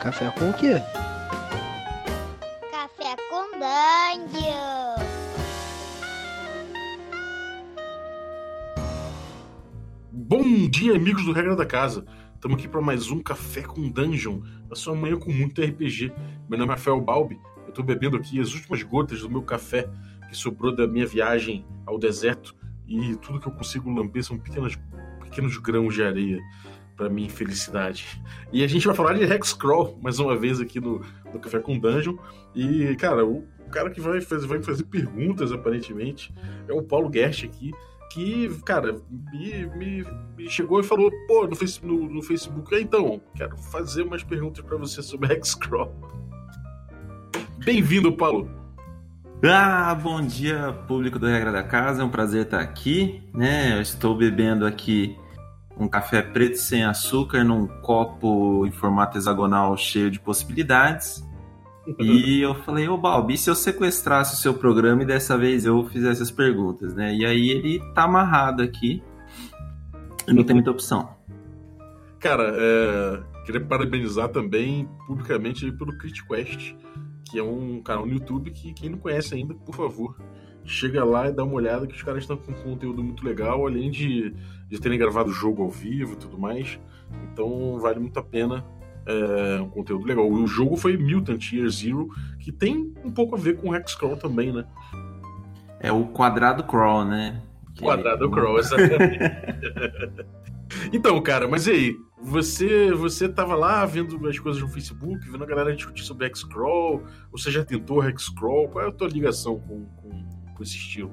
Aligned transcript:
Café 0.00 0.30
com 0.30 0.48
o 0.48 0.54
quê? 0.54 0.80
Café 2.70 3.16
com 3.28 3.50
Dungeon. 3.58 4.96
Bom 10.10 10.68
dia, 10.70 10.96
amigos 10.96 11.26
do 11.26 11.32
Regra 11.32 11.54
da 11.54 11.66
Casa. 11.66 12.06
Estamos 12.34 12.56
aqui 12.56 12.66
para 12.66 12.80
mais 12.80 13.10
um 13.10 13.22
Café 13.22 13.60
com 13.60 13.90
Dungeon, 13.90 14.40
a 14.70 14.74
sua 14.74 14.94
manhã 14.94 15.18
com 15.18 15.30
muito 15.30 15.60
RPG. 15.60 16.10
Meu 16.48 16.58
nome 16.58 16.72
é 16.72 16.76
Rafael 16.76 16.98
Balbi, 16.98 17.38
eu 17.64 17.68
estou 17.68 17.84
bebendo 17.84 18.16
aqui 18.16 18.40
as 18.40 18.54
últimas 18.54 18.82
gotas 18.82 19.20
do 19.20 19.28
meu 19.28 19.42
café 19.42 19.86
que 20.30 20.34
sobrou 20.34 20.74
da 20.74 20.86
minha 20.86 21.06
viagem 21.06 21.62
ao 21.84 21.98
deserto 21.98 22.56
e 22.88 23.16
tudo 23.16 23.38
que 23.38 23.48
eu 23.48 23.52
consigo 23.52 23.90
lamber 23.90 24.24
são 24.24 24.38
pequenos, 24.38 24.78
pequenos 25.20 25.58
grãos 25.58 25.92
de 25.92 26.02
areia 26.02 26.40
para 27.00 27.08
minha 27.08 27.28
infelicidade. 27.28 28.22
E 28.52 28.62
a 28.62 28.66
gente 28.66 28.86
vai 28.86 28.94
falar 28.94 29.14
de 29.14 29.24
Hexcrawl 29.24 29.98
mais 30.02 30.18
uma 30.18 30.36
vez 30.36 30.60
aqui 30.60 30.78
no, 30.78 31.00
no 31.32 31.40
Café 31.40 31.58
com 31.58 31.78
Dungeon. 31.78 32.14
E, 32.54 32.94
cara, 32.96 33.24
o 33.24 33.42
cara 33.70 33.88
que 33.88 34.02
vai 34.02 34.20
fazer, 34.20 34.46
vai 34.46 34.62
fazer 34.62 34.84
perguntas, 34.84 35.50
aparentemente, 35.50 36.30
é 36.68 36.74
o 36.74 36.82
Paulo 36.82 37.08
Guest 37.08 37.44
aqui 37.44 37.72
que, 38.12 38.50
cara, 38.66 39.00
me, 39.32 39.66
me, 39.76 40.06
me, 40.36 40.50
chegou 40.50 40.80
e 40.80 40.82
falou, 40.82 41.10
pô, 41.26 41.46
no, 41.46 41.54
face, 41.54 41.80
no, 41.82 42.06
no 42.08 42.20
Facebook, 42.20 42.74
então, 42.74 43.22
quero 43.36 43.56
fazer 43.56 44.02
umas 44.02 44.22
perguntas 44.24 44.62
para 44.62 44.76
você 44.76 45.00
sobre 45.00 45.32
Hexcrawl. 45.32 45.94
Bem-vindo, 47.64 48.12
Paulo. 48.12 48.50
Ah, 49.44 49.94
bom 49.94 50.20
dia, 50.20 50.72
público 50.88 51.18
do 51.18 51.26
Regra 51.26 51.52
da 51.52 51.62
Casa, 51.62 52.02
é 52.02 52.04
um 52.04 52.10
prazer 52.10 52.46
estar 52.46 52.60
aqui, 52.60 53.22
né? 53.32 53.76
Eu 53.76 53.80
estou 53.80 54.14
bebendo 54.14 54.66
aqui 54.66 55.16
um 55.80 55.88
café 55.88 56.20
preto 56.20 56.56
sem 56.56 56.84
açúcar 56.84 57.42
num 57.42 57.66
copo 57.66 58.66
em 58.66 58.70
formato 58.70 59.16
hexagonal 59.16 59.76
cheio 59.78 60.10
de 60.10 60.20
possibilidades. 60.20 61.26
E 61.98 62.40
eu 62.44 62.54
falei, 62.54 62.86
ô 62.86 62.98
Balbi, 62.98 63.38
se 63.38 63.48
eu 63.48 63.54
sequestrasse 63.54 64.34
o 64.34 64.36
seu 64.36 64.52
programa 64.52 65.02
e 65.02 65.06
dessa 65.06 65.38
vez 65.38 65.64
eu 65.64 65.82
fizesse 65.86 66.22
as 66.22 66.30
perguntas, 66.30 66.94
né? 66.94 67.14
E 67.14 67.24
aí 67.24 67.48
ele 67.48 67.80
tá 67.94 68.04
amarrado 68.04 68.62
aqui 68.62 69.02
e 70.28 70.34
não 70.34 70.44
tem 70.44 70.54
muita 70.54 70.70
opção. 70.70 71.08
Cara, 72.18 72.54
é... 72.54 73.22
queria 73.46 73.62
parabenizar 73.62 74.28
também 74.28 74.86
publicamente 75.06 75.72
pelo 75.72 75.96
CritQuest, 75.96 76.76
que 77.24 77.38
é 77.38 77.42
um 77.42 77.80
canal 77.82 78.04
no 78.04 78.12
YouTube 78.12 78.50
que 78.50 78.74
quem 78.74 78.90
não 78.90 78.98
conhece 78.98 79.34
ainda, 79.34 79.54
por 79.54 79.74
favor, 79.74 80.14
chega 80.64 81.04
lá 81.04 81.28
e 81.28 81.32
dá 81.32 81.44
uma 81.44 81.54
olhada 81.54 81.86
que 81.86 81.94
os 81.94 82.02
caras 82.02 82.22
estão 82.22 82.36
com 82.36 82.52
conteúdo 82.52 83.02
muito 83.02 83.24
legal, 83.24 83.66
além 83.66 83.90
de, 83.90 84.34
de 84.68 84.80
terem 84.80 84.98
gravado 84.98 85.30
o 85.30 85.32
jogo 85.32 85.62
ao 85.62 85.70
vivo 85.70 86.12
e 86.12 86.16
tudo 86.16 86.38
mais. 86.38 86.78
Então 87.24 87.78
vale 87.78 87.98
muito 87.98 88.18
a 88.18 88.22
pena 88.22 88.64
é, 89.06 89.60
um 89.60 89.68
conteúdo 89.68 90.06
legal. 90.06 90.30
O 90.30 90.46
jogo 90.46 90.76
foi 90.76 90.96
Mutant 90.96 91.52
Year 91.52 91.68
Zero, 91.68 92.08
que 92.38 92.52
tem 92.52 92.92
um 93.04 93.10
pouco 93.10 93.34
a 93.34 93.38
ver 93.38 93.56
com 93.56 93.74
Hexcrawl 93.74 94.16
também, 94.16 94.52
né? 94.52 94.64
É 95.80 95.90
o 95.90 96.06
quadrado 96.06 96.64
crawl, 96.64 97.04
né? 97.04 97.42
Que... 97.74 97.82
Quadrado 97.82 98.30
crawl, 98.30 98.58
exatamente. 98.58 99.18
então, 100.92 101.20
cara, 101.22 101.48
mas 101.48 101.66
e 101.66 101.70
aí? 101.70 101.96
Você, 102.22 102.92
você 102.92 103.30
tava 103.30 103.54
lá 103.54 103.84
vendo 103.86 104.28
as 104.28 104.38
coisas 104.38 104.60
no 104.60 104.68
Facebook, 104.68 105.26
vendo 105.30 105.42
a 105.42 105.46
galera 105.46 105.74
discutir 105.74 106.02
sobre 106.02 106.26
Hexcrawl? 106.26 107.02
Você 107.32 107.50
já 107.50 107.64
tentou 107.64 108.06
Hexcrawl? 108.06 108.68
Qual 108.68 108.84
é 108.84 108.88
a 108.88 108.92
tua 108.92 109.08
ligação 109.08 109.58
com, 109.58 109.86
com, 109.96 110.28
com 110.60 110.64
esse 110.64 110.76
estilo? 110.76 111.10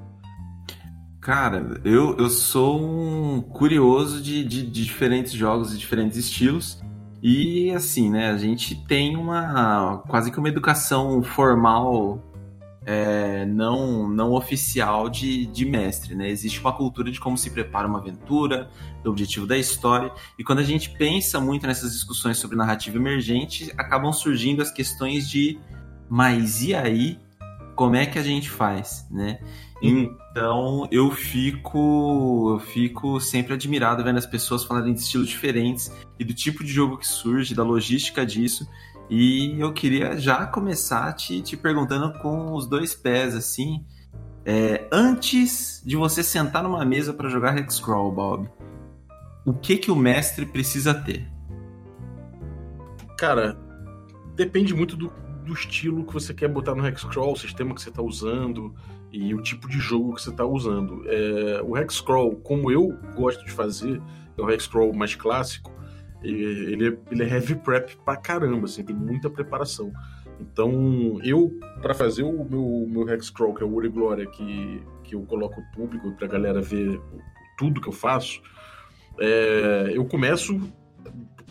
Cara, 1.22 1.80
eu, 1.82 2.16
eu 2.18 2.28
sou 2.28 2.80
um 2.80 3.40
curioso 3.40 4.20
de, 4.20 4.44
de, 4.44 4.62
de 4.62 4.84
diferentes 4.84 5.32
jogos 5.32 5.72
e 5.72 5.78
diferentes 5.78 6.18
estilos. 6.18 6.80
E 7.22 7.70
assim, 7.72 8.10
né, 8.10 8.30
a 8.30 8.36
gente 8.36 8.74
tem 8.86 9.16
uma 9.16 9.98
quase 10.06 10.30
que 10.30 10.38
uma 10.38 10.48
educação 10.48 11.22
formal 11.22 12.22
é, 12.84 13.44
não, 13.46 14.08
não 14.08 14.32
oficial 14.32 15.08
de, 15.08 15.46
de 15.46 15.64
mestre, 15.64 16.14
né? 16.14 16.28
Existe 16.28 16.60
uma 16.60 16.72
cultura 16.72 17.10
de 17.10 17.18
como 17.18 17.36
se 17.36 17.50
prepara 17.50 17.88
uma 17.88 17.98
aventura, 17.98 18.70
do 19.02 19.10
objetivo 19.10 19.46
da 19.46 19.58
história, 19.58 20.12
e 20.38 20.44
quando 20.44 20.60
a 20.60 20.64
gente 20.64 20.90
pensa 20.90 21.40
muito 21.40 21.66
nessas 21.66 21.92
discussões 21.92 22.38
sobre 22.38 22.56
narrativa 22.56 22.96
emergente, 22.96 23.72
acabam 23.76 24.12
surgindo 24.12 24.62
as 24.62 24.70
questões 24.70 25.28
de 25.28 25.58
mas 26.08 26.62
e 26.62 26.74
aí, 26.74 27.18
como 27.78 27.94
é 27.94 28.04
que 28.04 28.18
a 28.18 28.22
gente 28.24 28.50
faz, 28.50 29.06
né? 29.08 29.38
Então 29.80 30.88
eu 30.90 31.12
fico 31.12 32.50
eu 32.54 32.58
fico 32.58 33.20
sempre 33.20 33.54
admirado 33.54 34.02
vendo 34.02 34.18
as 34.18 34.26
pessoas 34.26 34.64
falarem 34.64 34.92
de 34.92 34.98
estilos 34.98 35.28
diferentes 35.28 35.88
e 36.18 36.24
do 36.24 36.34
tipo 36.34 36.64
de 36.64 36.72
jogo 36.72 36.98
que 36.98 37.06
surge, 37.06 37.54
da 37.54 37.62
logística 37.62 38.26
disso. 38.26 38.68
E 39.08 39.54
eu 39.60 39.72
queria 39.72 40.18
já 40.18 40.44
começar 40.44 41.12
te, 41.12 41.40
te 41.40 41.56
perguntando 41.56 42.18
com 42.18 42.52
os 42.52 42.66
dois 42.66 42.96
pés, 42.96 43.36
assim. 43.36 43.86
É, 44.44 44.88
antes 44.90 45.80
de 45.86 45.94
você 45.94 46.24
sentar 46.24 46.64
numa 46.64 46.84
mesa 46.84 47.14
para 47.14 47.28
jogar 47.28 47.56
Hexcrawl, 47.56 48.10
Bob, 48.10 48.50
o 49.46 49.52
que 49.52 49.76
que 49.76 49.90
o 49.90 49.96
mestre 49.96 50.44
precisa 50.44 50.92
ter? 50.92 51.30
Cara, 53.16 53.56
depende 54.34 54.74
muito 54.74 54.96
do, 54.96 55.12
do 55.48 55.54
estilo 55.54 56.04
que 56.04 56.12
você 56.12 56.34
quer 56.34 56.48
botar 56.48 56.74
no 56.74 56.86
Hexcrawl, 56.86 57.32
o 57.32 57.36
sistema 57.36 57.74
que 57.74 57.80
você 57.80 57.88
está 57.88 58.02
usando 58.02 58.74
e 59.10 59.34
o 59.34 59.42
tipo 59.42 59.68
de 59.68 59.78
jogo 59.78 60.14
que 60.14 60.22
você 60.22 60.30
está 60.30 60.44
usando. 60.44 61.02
É, 61.06 61.62
o 61.62 61.76
Hexcrawl, 61.76 62.36
como 62.36 62.70
eu 62.70 62.96
gosto 63.16 63.44
de 63.44 63.50
fazer, 63.50 64.00
é 64.36 64.42
o 64.42 64.50
Hexcrawl 64.50 64.92
mais 64.92 65.14
clássico, 65.14 65.72
ele 66.22 66.88
é, 66.88 66.98
ele 67.10 67.22
é 67.22 67.28
heavy 67.28 67.54
prep 67.54 67.96
pra 68.04 68.16
caramba, 68.16 68.66
assim, 68.66 68.84
tem 68.84 68.94
muita 68.94 69.30
preparação. 69.30 69.92
Então, 70.40 71.18
eu, 71.24 71.58
para 71.80 71.94
fazer 71.94 72.22
o 72.22 72.44
meu, 72.44 72.86
meu 72.86 73.08
Hexcrawl, 73.08 73.54
que 73.54 73.62
é 73.62 73.66
o 73.66 73.84
e 73.84 73.88
Glória, 73.88 74.26
que, 74.26 74.82
que 75.02 75.14
eu 75.14 75.22
coloco 75.22 75.60
público 75.74 76.12
pra 76.12 76.28
galera 76.28 76.60
ver 76.60 77.00
tudo 77.56 77.80
que 77.80 77.88
eu 77.88 77.92
faço, 77.92 78.40
é, 79.18 79.92
eu 79.94 80.04
começo 80.04 80.60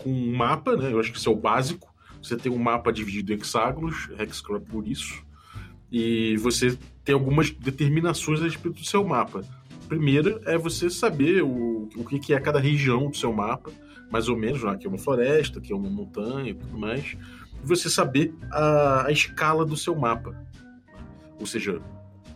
com 0.02 0.10
um 0.10 0.36
mapa, 0.36 0.76
né? 0.78 0.94
Eu 0.94 1.00
acho 1.00 1.12
que 1.12 1.18
isso 1.18 1.30
é 1.30 1.34
o 1.34 1.36
básico. 1.36 1.94
Você 2.22 2.36
tem 2.36 2.52
um 2.52 2.58
mapa 2.58 2.92
dividido 2.92 3.34
em 3.34 3.36
hexágonos, 3.36 4.10
Hexcrawl 4.18 4.62
por 4.62 4.88
isso, 4.88 5.24
e 5.92 6.36
você 6.38 6.78
tem 7.04 7.14
algumas 7.14 7.52
determinações 7.52 8.42
a 8.42 8.44
respeito 8.44 8.80
do 8.80 8.86
seu 8.86 9.04
mapa. 9.06 9.42
Primeira 9.88 10.42
é 10.46 10.58
você 10.58 10.90
saber 10.90 11.42
o, 11.44 11.88
o 11.96 12.04
que, 12.04 12.34
é 12.34 12.40
cada 12.40 12.60
região 12.60 13.10
do 13.10 13.16
seu 13.16 13.32
mapa, 13.32 13.72
mais 14.12 14.28
ou 14.28 14.38
menos, 14.38 14.64
aqui 14.66 14.86
é 14.86 14.90
uma 14.90 14.98
floresta, 14.98 15.60
aqui 15.60 15.72
é 15.72 15.76
uma 15.76 15.90
montanha 15.90 16.52
e 16.52 16.54
tudo 16.54 16.78
mais. 16.78 17.16
E 17.64 17.66
você 17.66 17.90
saber 17.90 18.34
a, 18.52 19.08
a 19.08 19.12
escala 19.12 19.66
do 19.66 19.78
seu 19.78 19.96
mapa. 19.96 20.36
Ou 21.40 21.46
seja, 21.46 21.82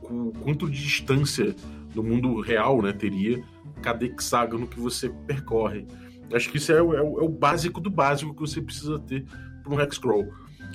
o 0.01 0.31
quanto 0.41 0.69
de 0.69 0.81
distância 0.81 1.55
do 1.93 2.03
mundo 2.03 2.39
real 2.39 2.81
né, 2.81 2.93
teria 2.93 3.43
cada 3.81 4.05
hexágono 4.05 4.67
que 4.67 4.79
você 4.79 5.09
percorre. 5.27 5.85
Acho 6.33 6.49
que 6.49 6.57
isso 6.57 6.71
é, 6.71 6.75
é, 6.75 6.79
é 6.79 7.01
o 7.01 7.27
básico 7.27 7.81
do 7.81 7.89
básico 7.89 8.33
que 8.33 8.39
você 8.39 8.61
precisa 8.61 8.99
ter 8.99 9.25
para 9.63 9.73
um 9.73 9.79
Hexcrawl. 9.79 10.27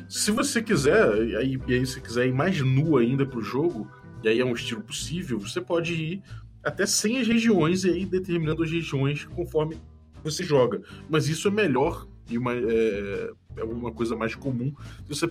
Se 0.08 0.30
você 0.30 0.62
quiser, 0.62 1.26
e 1.26 1.36
aí, 1.36 1.60
e 1.66 1.74
aí 1.74 1.86
se 1.86 2.00
quiser 2.00 2.26
ir 2.26 2.32
mais 2.32 2.60
nu 2.60 2.97
ainda 2.97 3.26
pro 3.26 3.42
jogo, 3.42 3.91
e 4.22 4.28
aí 4.28 4.41
é 4.41 4.44
um 4.44 4.52
estilo 4.52 4.82
possível, 4.82 5.38
você 5.38 5.60
pode 5.60 5.94
ir 5.94 6.22
até 6.62 6.84
100 6.84 7.20
as 7.20 7.28
regiões 7.28 7.84
e 7.84 7.91
aí 7.91 8.06
determinando 8.06 8.62
as 8.62 8.70
regiões 8.70 9.25
conforme 9.25 9.76
você 10.22 10.42
joga. 10.44 10.82
Mas 11.08 11.28
isso 11.28 11.48
é 11.48 11.50
melhor 11.50 12.06
e 12.28 12.36
uma, 12.36 12.54
é, 12.54 13.30
é 13.56 13.64
uma 13.64 13.92
coisa 13.92 14.16
mais 14.16 14.34
comum 14.34 14.72
você 15.06 15.30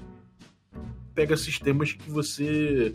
pega 1.13 1.35
sistemas 1.37 1.93
que 1.93 2.09
você 2.09 2.93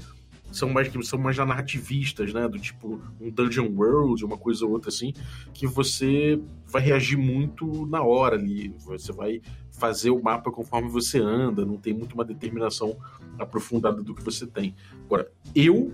são 0.53 0.69
mais 0.69 0.89
que 0.89 1.03
são 1.05 1.19
mais 1.19 1.37
narrativistas, 1.37 2.33
né, 2.33 2.49
do 2.49 2.59
tipo 2.59 3.01
um 3.21 3.31
Dungeon 3.31 3.69
World, 3.73 4.25
uma 4.25 4.37
coisa 4.37 4.67
ou 4.67 4.73
outra 4.73 4.89
assim, 4.89 5.13
que 5.55 5.67
você 5.67 6.41
vai 6.67 6.83
reagir 6.83 7.17
muito 7.17 7.87
na 7.87 8.03
hora 8.03 8.37
ali, 8.37 8.75
você 8.85 9.13
vai 9.13 9.41
fazer 9.81 10.11
o 10.11 10.23
mapa 10.23 10.51
conforme 10.51 10.89
você 10.89 11.19
anda, 11.19 11.65
não 11.65 11.77
tem 11.77 11.93
muito 11.93 12.13
uma 12.15 12.25
determinação 12.25 12.97
aprofundada 13.39 14.03
do 14.03 14.15
que 14.15 14.23
você 14.23 14.47
tem. 14.47 14.75
Agora, 15.05 15.31
eu, 15.55 15.93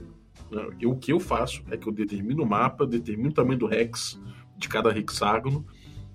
né, 0.50 0.66
eu 0.80 0.90
o 0.90 0.96
que 0.96 1.12
eu 1.12 1.20
faço 1.20 1.62
é 1.70 1.76
que 1.76 1.86
eu 1.86 1.92
determino 1.92 2.42
o 2.42 2.46
mapa, 2.46 2.86
determino 2.86 3.30
o 3.30 3.32
tamanho 3.32 3.58
do 3.58 3.72
hex 3.72 4.20
de 4.58 4.68
cada 4.68 4.96
hexágono 4.96 5.64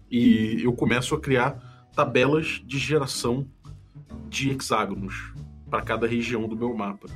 e 0.09 0.61
eu 0.63 0.73
começo 0.73 1.15
a 1.15 1.19
criar 1.19 1.89
tabelas 1.95 2.61
de 2.65 2.77
geração 2.77 3.47
de 4.29 4.49
hexágonos 4.49 5.33
para 5.69 5.81
cada 5.81 6.05
região 6.05 6.47
do 6.47 6.55
meu 6.55 6.73
mapa 6.75 7.07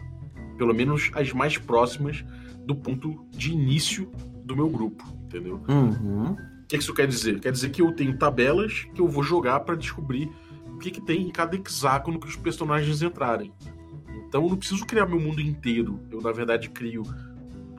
pelo 0.58 0.74
menos 0.74 1.12
as 1.14 1.32
mais 1.34 1.58
próximas 1.58 2.24
do 2.66 2.76
ponto 2.76 3.26
de 3.32 3.52
início 3.52 4.10
do 4.44 4.56
meu 4.56 4.70
grupo, 4.70 5.04
entendeu? 5.26 5.62
Uhum. 5.68 6.32
O 6.32 6.68
que 6.68 6.78
isso 6.78 6.94
quer 6.94 7.08
dizer? 7.08 7.40
Quer 7.40 7.52
dizer 7.52 7.70
que 7.70 7.82
eu 7.82 7.92
tenho 7.92 8.18
tabelas 8.18 8.86
que 8.94 9.02
eu 9.02 9.08
vou 9.08 9.24
jogar 9.24 9.60
para 9.62 9.76
descobrir 9.76 10.30
o 10.76 10.78
que, 10.78 10.92
que 10.92 11.02
tem 11.02 11.22
em 11.22 11.32
cada 11.32 11.56
hexágono 11.56 12.20
que 12.20 12.28
os 12.28 12.36
personagens 12.36 13.02
entrarem. 13.02 13.54
Então 14.28 14.44
eu 14.44 14.50
não 14.50 14.58
preciso 14.58 14.86
criar 14.86 15.06
meu 15.06 15.20
mundo 15.20 15.42
inteiro. 15.42 16.00
Eu, 16.12 16.22
na 16.22 16.32
verdade, 16.32 16.70
crio 16.70 17.04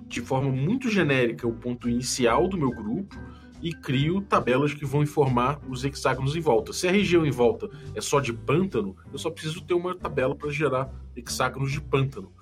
de 0.08 0.20
forma 0.20 0.50
muito 0.50 0.88
genérica 0.88 1.46
o 1.46 1.52
ponto 1.52 1.88
inicial 1.88 2.48
do 2.48 2.56
meu 2.56 2.70
grupo 2.70 3.16
e 3.60 3.72
crio 3.72 4.20
tabelas 4.20 4.72
que 4.72 4.86
vão 4.86 5.02
informar 5.02 5.60
os 5.68 5.84
hexágonos 5.84 6.34
em 6.36 6.40
volta. 6.40 6.72
Se 6.72 6.88
a 6.88 6.90
região 6.90 7.26
em 7.26 7.30
volta 7.30 7.68
é 7.94 8.00
só 8.00 8.20
de 8.20 8.32
pântano, 8.32 8.96
eu 9.12 9.18
só 9.18 9.30
preciso 9.30 9.62
ter 9.62 9.74
uma 9.74 9.94
tabela 9.94 10.34
para 10.34 10.50
gerar 10.50 10.90
hexágonos 11.14 11.72
de 11.72 11.80
pântano. 11.80 12.32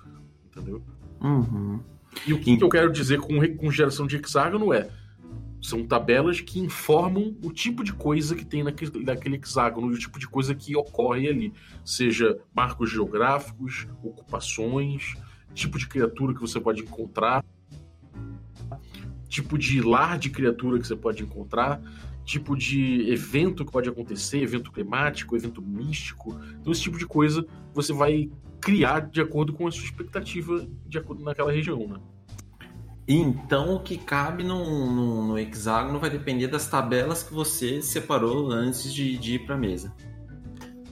Entendeu? 0.45 0.81
Uhum. 1.21 1.79
E 2.25 2.33
o 2.33 2.39
que, 2.39 2.55
que 2.55 2.63
eu 2.63 2.69
quero 2.69 2.91
dizer 2.91 3.19
com, 3.19 3.35
com 3.57 3.71
geração 3.71 4.07
de 4.07 4.15
hexágono 4.15 4.71
é 4.71 4.89
são 5.65 5.85
tabelas 5.85 6.41
que 6.41 6.59
informam 6.59 7.35
o 7.43 7.51
tipo 7.51 7.83
de 7.83 7.93
coisa 7.93 8.35
que 8.35 8.45
tem 8.45 8.63
naquele, 8.63 9.03
naquele 9.03 9.35
hexágono, 9.35 9.87
o 9.87 9.97
tipo 9.97 10.19
de 10.19 10.27
coisa 10.27 10.53
que 10.53 10.75
ocorre 10.75 11.27
ali. 11.27 11.53
Seja 11.83 12.39
marcos 12.53 12.91
geográficos, 12.91 13.87
ocupações, 14.03 15.15
tipo 15.53 15.77
de 15.77 15.87
criatura 15.87 16.33
que 16.33 16.41
você 16.41 16.59
pode 16.59 16.81
encontrar, 16.81 17.43
tipo 19.27 19.57
de 19.57 19.81
lar 19.81 20.19
de 20.19 20.29
criatura 20.29 20.79
que 20.79 20.87
você 20.87 20.95
pode 20.95 21.23
encontrar, 21.23 21.81
tipo 22.23 22.55
de 22.55 23.09
evento 23.09 23.65
que 23.65 23.71
pode 23.71 23.89
acontecer, 23.89 24.41
evento 24.41 24.71
climático, 24.71 25.35
evento 25.35 25.61
místico. 25.61 26.39
Então, 26.59 26.71
esse 26.71 26.81
tipo 26.81 26.97
de 26.97 27.05
coisa 27.05 27.45
você 27.73 27.93
vai 27.93 28.29
criar 28.61 29.01
de 29.01 29.21
acordo 29.21 29.53
com 29.53 29.67
a 29.67 29.71
sua 29.71 29.85
expectativa 29.85 30.67
de 30.87 31.01
naquela 31.19 31.51
região, 31.51 31.87
né? 31.87 31.99
Então, 33.07 33.75
o 33.75 33.79
que 33.79 33.97
cabe 33.97 34.43
no, 34.43 34.89
no, 34.89 35.27
no, 35.27 35.37
hexágono 35.37 35.99
vai 35.99 36.09
depender 36.09 36.47
das 36.47 36.67
tabelas 36.67 37.21
que 37.21 37.33
você 37.33 37.79
separou 37.81 38.51
antes 38.51 38.91
de, 38.91 39.15
de 39.17 39.35
ir 39.35 39.39
para 39.45 39.53
a 39.53 39.57
mesa. 39.57 39.93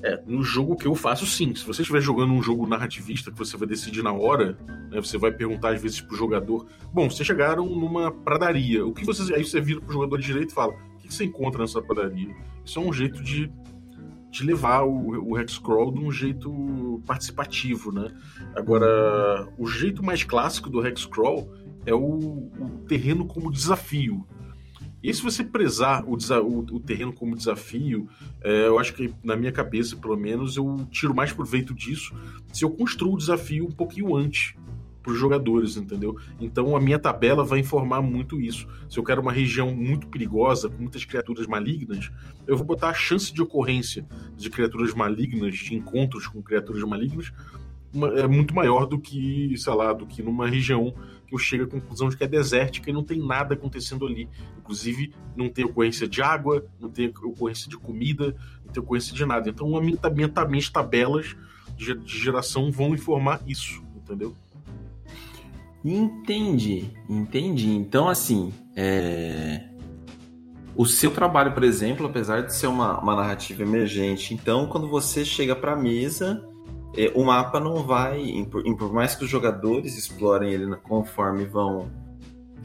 É, 0.03 0.21
no 0.27 0.43
jogo 0.43 0.75
que 0.75 0.85
eu 0.85 0.93
faço, 0.93 1.25
sim. 1.25 1.55
Se 1.55 1.65
você 1.65 1.81
estiver 1.81 2.01
jogando 2.01 2.33
um 2.33 2.43
jogo 2.43 2.67
narrativista 2.67 3.31
que 3.31 3.37
você 3.37 3.57
vai 3.57 3.67
decidir 3.67 4.03
na 4.03 4.11
hora, 4.11 4.57
né, 4.91 5.01
você 5.01 5.17
vai 5.17 5.31
perguntar 5.31 5.73
às 5.73 5.81
vezes 5.81 6.01
pro 6.01 6.15
jogador: 6.15 6.67
Bom, 6.93 7.09
vocês 7.09 7.25
chegaram 7.25 7.65
numa 7.65 8.11
pradaria. 8.11 8.85
O 8.85 8.93
que 8.93 9.05
vocês. 9.05 9.31
Aí 9.31 9.43
você 9.43 9.61
vira 9.61 9.79
pro 9.79 9.93
jogador 9.93 10.19
direito 10.19 10.51
e 10.51 10.53
fala: 10.53 10.73
O 10.73 10.97
que 10.97 11.11
você 11.11 11.23
encontra 11.23 11.61
nessa 11.61 11.81
pradaria? 11.81 12.35
Isso 12.65 12.79
é 12.79 12.81
um 12.81 12.91
jeito 12.91 13.23
de, 13.23 13.49
de 14.29 14.43
levar 14.43 14.83
o, 14.83 15.31
o 15.31 15.39
Hexcrawl 15.39 15.93
de 15.93 15.99
um 16.01 16.11
jeito 16.11 17.01
participativo, 17.05 17.93
né? 17.93 18.11
Agora, 18.57 19.47
o 19.57 19.65
jeito 19.65 20.03
mais 20.03 20.21
clássico 20.23 20.69
do 20.69 20.85
Hexcrawl 20.85 21.49
é 21.85 21.93
o, 21.93 21.99
o 21.99 22.83
terreno 22.87 23.25
como 23.25 23.51
desafio. 23.51 24.25
E 25.03 25.13
se 25.13 25.21
você 25.21 25.43
prezar 25.43 26.05
o, 26.05 26.15
o, 26.15 26.59
o 26.59 26.79
terreno 26.79 27.11
como 27.11 27.35
desafio, 27.35 28.07
é, 28.41 28.67
eu 28.67 28.79
acho 28.79 28.93
que 28.93 29.13
na 29.21 29.35
minha 29.35 29.51
cabeça, 29.51 29.97
pelo 29.97 30.15
menos, 30.15 30.55
eu 30.55 30.87
tiro 30.89 31.13
mais 31.13 31.33
proveito 31.33 31.73
disso 31.73 32.15
se 32.53 32.63
eu 32.63 32.69
construo 32.69 33.15
o 33.15 33.17
desafio 33.17 33.65
um 33.65 33.71
pouquinho 33.71 34.15
antes 34.15 34.55
para 35.03 35.11
os 35.11 35.19
jogadores, 35.19 35.75
entendeu? 35.75 36.17
Então 36.39 36.77
a 36.77 36.79
minha 36.79 36.97
tabela 36.97 37.43
vai 37.43 37.59
informar 37.59 38.01
muito 38.01 38.39
isso. 38.39 38.65
Se 38.89 38.97
eu 38.97 39.03
quero 39.03 39.21
uma 39.21 39.33
região 39.33 39.75
muito 39.75 40.07
perigosa, 40.07 40.69
com 40.69 40.81
muitas 40.81 41.03
criaturas 41.03 41.45
malignas, 41.45 42.09
eu 42.47 42.55
vou 42.55 42.65
botar 42.65 42.89
a 42.89 42.93
chance 42.93 43.33
de 43.33 43.41
ocorrência 43.41 44.07
de 44.37 44.49
criaturas 44.49 44.93
malignas, 44.93 45.55
de 45.55 45.75
encontros 45.75 46.25
com 46.25 46.41
criaturas 46.41 46.81
malignas, 46.83 47.33
é 48.15 48.27
muito 48.27 48.55
maior 48.55 48.85
do 48.85 48.97
que, 48.97 49.53
sei 49.57 49.73
lá, 49.73 49.93
do 49.93 50.07
que 50.07 50.23
numa 50.23 50.47
região 50.47 50.95
eu 51.33 51.39
chego 51.39 51.63
à 51.63 51.67
conclusão 51.67 52.09
de 52.09 52.15
que 52.15 52.23
é 52.23 52.27
desértica 52.27 52.89
e 52.89 52.93
não 52.93 53.03
tem 53.03 53.17
nada 53.17 53.55
acontecendo 53.55 54.05
ali. 54.05 54.29
Inclusive, 54.57 55.13
não 55.35 55.49
tem 55.49 55.65
ocorrência 55.65 56.07
de 56.07 56.21
água, 56.21 56.63
não 56.79 56.89
tem 56.89 57.11
ocorrência 57.23 57.67
de 57.67 57.75
comida, 57.75 58.35
não 58.63 58.71
tem 58.71 58.83
ocorrência 58.83 59.15
de 59.15 59.25
nada. 59.25 59.49
Então, 59.49 59.67
minhas 60.47 60.69
tabelas 60.69 61.35
de, 61.75 61.99
geração 62.05 62.71
vão 62.71 62.93
informar 62.93 63.41
isso, 63.47 63.83
entendeu? 63.95 64.35
Entendi, 65.83 66.91
entendi. 67.09 67.71
Então, 67.71 68.07
assim, 68.07 68.53
é... 68.75 69.69
o 70.75 70.85
seu 70.85 71.09
trabalho, 71.09 71.53
por 71.53 71.63
exemplo, 71.63 72.05
apesar 72.05 72.41
de 72.41 72.55
ser 72.55 72.67
uma, 72.67 72.99
uma 72.99 73.15
narrativa 73.15 73.63
emergente, 73.63 74.35
então, 74.35 74.67
quando 74.67 74.87
você 74.87 75.25
chega 75.25 75.55
para 75.55 75.73
a 75.73 75.75
mesa 75.75 76.47
o 77.15 77.23
mapa 77.23 77.59
não 77.59 77.83
vai, 77.83 78.45
por 78.77 78.93
mais 78.93 79.15
que 79.15 79.23
os 79.23 79.29
jogadores 79.29 79.97
explorem 79.97 80.51
ele 80.51 80.75
conforme 80.75 81.43
vão, 81.43 81.91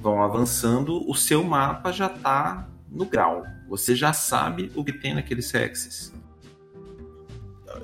vão 0.01 0.23
avançando, 0.23 1.09
o 1.09 1.15
seu 1.15 1.43
mapa 1.43 1.91
já 1.91 2.07
está 2.07 2.69
no 2.91 3.07
grau. 3.07 3.43
Você 3.69 3.97
já 3.97 4.13
sabe 4.13 4.71
o 4.75 4.85
que 4.85 4.93
tem 4.93 5.15
naqueles 5.15 5.53
hexes. 5.55 6.15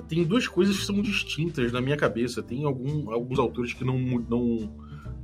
Tem 0.07 0.23
duas 0.23 0.47
coisas 0.47 0.77
que 0.77 0.85
são 0.85 1.01
distintas 1.01 1.71
na 1.71 1.81
minha 1.81 1.97
cabeça. 1.97 2.43
Tem 2.43 2.63
algum, 2.63 3.11
alguns 3.11 3.39
autores 3.39 3.73
que 3.73 3.83
não, 3.83 3.97
não, 3.97 4.75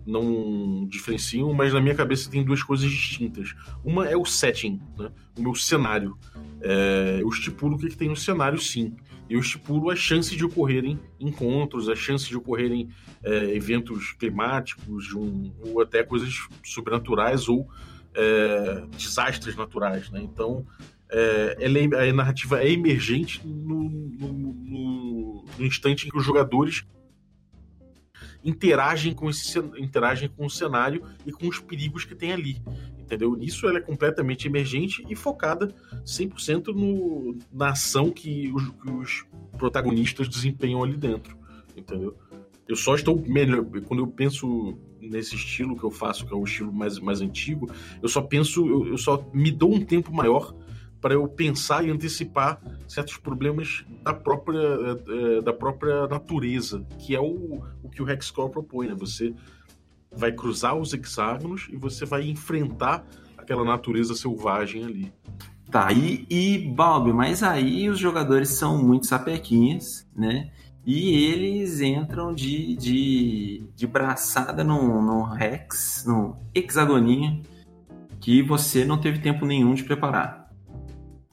não 0.05 0.87
diferenciam, 0.87 1.53
mas 1.53 1.71
na 1.71 1.81
minha 1.81 1.93
cabeça 1.93 2.31
tem 2.31 2.43
duas 2.43 2.63
coisas 2.63 2.89
distintas. 2.89 3.53
Uma 3.83 4.07
é 4.07 4.17
o 4.17 4.25
setting, 4.25 4.81
né? 4.97 5.11
o 5.37 5.41
meu 5.41 5.53
cenário. 5.53 6.17
É, 6.61 7.19
eu 7.21 7.29
estipulo 7.29 7.75
o 7.75 7.79
que, 7.79 7.89
que 7.89 7.97
tem 7.97 8.09
no 8.09 8.15
cenário, 8.15 8.59
sim 8.59 8.95
eu 9.31 9.39
estipulo 9.39 9.89
as 9.89 9.99
chances 9.99 10.35
de 10.35 10.43
ocorrerem 10.43 10.99
encontros, 11.19 11.87
as 11.87 11.97
chances 11.97 12.27
de 12.27 12.35
ocorrerem 12.35 12.89
é, 13.23 13.55
eventos 13.55 14.11
climáticos, 14.13 15.13
um, 15.13 15.51
ou 15.61 15.81
até 15.81 16.03
coisas 16.03 16.47
sobrenaturais 16.63 17.47
ou 17.47 17.69
é, 18.13 18.83
desastres 18.97 19.55
naturais. 19.55 20.09
Né? 20.09 20.21
Então, 20.21 20.65
é, 21.09 21.55
é, 21.59 22.09
a 22.09 22.13
narrativa 22.13 22.61
é 22.61 22.71
emergente 22.71 23.41
no, 23.47 23.89
no, 23.89 24.33
no, 24.33 25.45
no 25.57 25.65
instante 25.65 26.07
em 26.07 26.09
que 26.09 26.17
os 26.17 26.25
jogadores 26.25 26.85
interagem 28.43 29.13
com 29.13 29.29
esse 29.29 29.59
interagem 29.77 30.29
com 30.29 30.45
o 30.45 30.49
cenário 30.49 31.03
e 31.25 31.31
com 31.31 31.47
os 31.47 31.59
perigos 31.59 32.05
que 32.05 32.15
tem 32.15 32.31
ali 32.31 32.61
entendeu? 33.11 33.35
Nisso 33.35 33.67
ela 33.67 33.77
é 33.77 33.81
completamente 33.81 34.47
emergente 34.47 35.05
e 35.09 35.15
focada 35.15 35.67
100% 36.05 36.67
no, 36.67 37.37
na 37.51 37.71
ação 37.71 38.09
que 38.09 38.49
os, 38.53 38.69
que 38.69 38.89
os 38.89 39.25
protagonistas 39.57 40.29
desempenham 40.29 40.81
ali 40.81 40.95
dentro, 40.95 41.37
entendeu? 41.75 42.15
Eu 42.67 42.75
só 42.75 42.95
estou 42.95 43.21
melhor. 43.27 43.65
Quando 43.85 43.99
eu 43.99 44.07
penso 44.07 44.77
nesse 45.01 45.35
estilo 45.35 45.75
que 45.75 45.83
eu 45.83 45.91
faço, 45.91 46.25
que 46.25 46.33
é 46.33 46.37
o 46.37 46.43
estilo 46.43 46.71
mais, 46.71 46.99
mais 46.99 47.19
antigo, 47.19 47.69
eu 48.01 48.07
só 48.07 48.21
penso, 48.21 48.65
eu, 48.65 48.87
eu 48.87 48.97
só 48.97 49.27
me 49.33 49.51
dou 49.51 49.73
um 49.73 49.83
tempo 49.83 50.13
maior 50.13 50.55
para 51.01 51.15
eu 51.15 51.27
pensar 51.27 51.83
e 51.83 51.89
antecipar 51.89 52.61
certos 52.87 53.17
problemas 53.17 53.83
da 54.03 54.13
própria, 54.13 54.59
é, 54.59 55.41
da 55.41 55.51
própria 55.51 56.07
natureza, 56.07 56.85
que 56.99 57.15
é 57.15 57.19
o, 57.19 57.63
o 57.83 57.89
que 57.89 58.03
o 58.03 58.09
Hexcore 58.09 58.51
propõe, 58.51 58.87
né? 58.87 58.95
Você 58.99 59.33
vai 60.15 60.31
cruzar 60.31 60.75
os 60.75 60.93
hexágonos 60.93 61.67
e 61.71 61.75
você 61.75 62.05
vai 62.05 62.29
enfrentar 62.29 63.03
aquela 63.37 63.63
natureza 63.63 64.13
selvagem 64.13 64.83
ali. 64.85 65.13
Tá, 65.71 65.91
e, 65.91 66.25
e 66.29 66.57
Bob, 66.67 67.13
mas 67.13 67.41
aí 67.41 67.89
os 67.89 67.97
jogadores 67.97 68.49
são 68.49 68.77
muito 68.77 69.07
sapequinhas, 69.07 70.05
né? 70.15 70.51
E 70.85 71.25
eles 71.25 71.79
entram 71.79 72.33
de, 72.33 72.75
de, 72.75 73.63
de 73.75 73.87
braçada 73.87 74.63
no, 74.63 75.01
no 75.01 75.23
Rex, 75.23 76.03
no 76.05 76.35
hexagoninho, 76.53 77.41
que 78.19 78.41
você 78.41 78.83
não 78.83 78.99
teve 78.99 79.19
tempo 79.19 79.45
nenhum 79.45 79.73
de 79.73 79.83
preparar. 79.83 80.40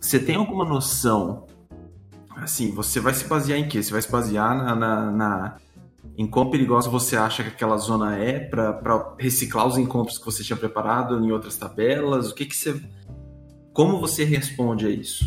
Você 0.00 0.19
tem 0.19 0.37
alguma 0.37 0.64
noção? 0.64 1.47
Assim, 2.37 2.71
você 2.71 3.00
vai 3.00 3.14
se 3.14 3.26
basear 3.26 3.59
em 3.59 3.69
quê? 3.69 3.83
Você 3.83 3.90
vai 3.90 4.00
se 4.00 4.11
basear 4.11 4.57
na, 4.57 4.75
na, 4.75 5.11
na 5.11 5.57
em 6.17 6.26
quão 6.26 6.50
perigosa 6.50 6.90
você 6.90 7.17
acha 7.17 7.43
que 7.43 7.49
aquela 7.49 7.76
zona 7.76 8.17
é 8.17 8.38
para 8.40 9.14
reciclar 9.19 9.67
os 9.67 9.78
encontros 9.78 10.19
que 10.19 10.25
você 10.25 10.43
tinha 10.43 10.57
preparado 10.57 11.25
em 11.25 11.31
outras 11.31 11.57
tabelas? 11.57 12.31
O 12.31 12.35
que, 12.35 12.47
que 12.47 12.57
você. 12.57 12.81
Como 13.73 14.00
você 14.00 14.25
responde 14.25 14.87
a 14.87 14.90
isso? 14.90 15.25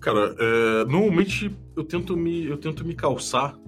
Cara, 0.00 0.36
é, 0.38 0.84
normalmente 0.84 1.56
eu 1.76 1.82
tento 1.82 2.16
me, 2.16 2.44
eu 2.44 2.56
tento 2.56 2.84
me 2.84 2.94
calçar 2.94 3.58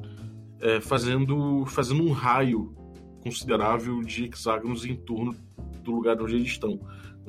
é, 0.61 0.81
fazendo, 0.81 1.65
fazendo 1.67 2.05
um 2.05 2.13
raio 2.13 2.75
considerável 3.23 4.03
de 4.03 4.25
hexágonos 4.25 4.85
em 4.85 4.95
torno 4.95 5.35
do 5.83 5.93
lugar 5.93 6.21
onde 6.23 6.37
eles 6.37 6.47
estão. 6.47 6.79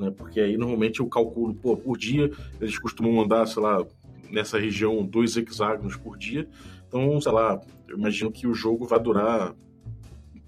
Né? 0.00 0.10
Porque 0.10 0.40
aí 0.40 0.56
normalmente 0.56 1.00
eu 1.00 1.06
calculo, 1.06 1.54
pô, 1.54 1.76
por 1.76 1.98
dia 1.98 2.30
eles 2.60 2.78
costumam 2.78 3.12
mandar, 3.12 3.46
sei 3.46 3.62
lá, 3.62 3.86
nessa 4.30 4.58
região 4.58 5.04
dois 5.04 5.36
hexágonos 5.36 5.96
por 5.96 6.16
dia. 6.16 6.48
Então, 6.88 7.20
sei 7.20 7.30
lá, 7.30 7.60
eu 7.86 7.98
imagino 7.98 8.32
que 8.32 8.46
o 8.46 8.54
jogo 8.54 8.86
vai 8.86 8.98
durar, 8.98 9.54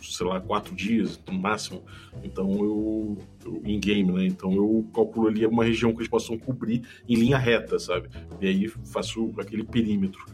sei 0.00 0.26
lá, 0.26 0.40
quatro 0.40 0.74
dias 0.74 1.20
no 1.26 1.34
máximo. 1.34 1.82
Então 2.24 2.50
eu, 2.52 3.18
eu 3.44 3.62
em 3.64 3.78
game, 3.78 4.10
né? 4.10 4.26
Então 4.26 4.52
eu 4.54 4.86
calculo 4.94 5.28
ali 5.28 5.44
uma 5.46 5.64
região 5.64 5.92
que 5.92 5.98
eles 5.98 6.08
possam 6.08 6.38
cobrir 6.38 6.82
em 7.06 7.14
linha 7.14 7.36
reta, 7.36 7.78
sabe? 7.78 8.08
E 8.40 8.46
aí 8.46 8.68
faço 8.68 9.30
aquele 9.38 9.64
perímetro. 9.64 10.24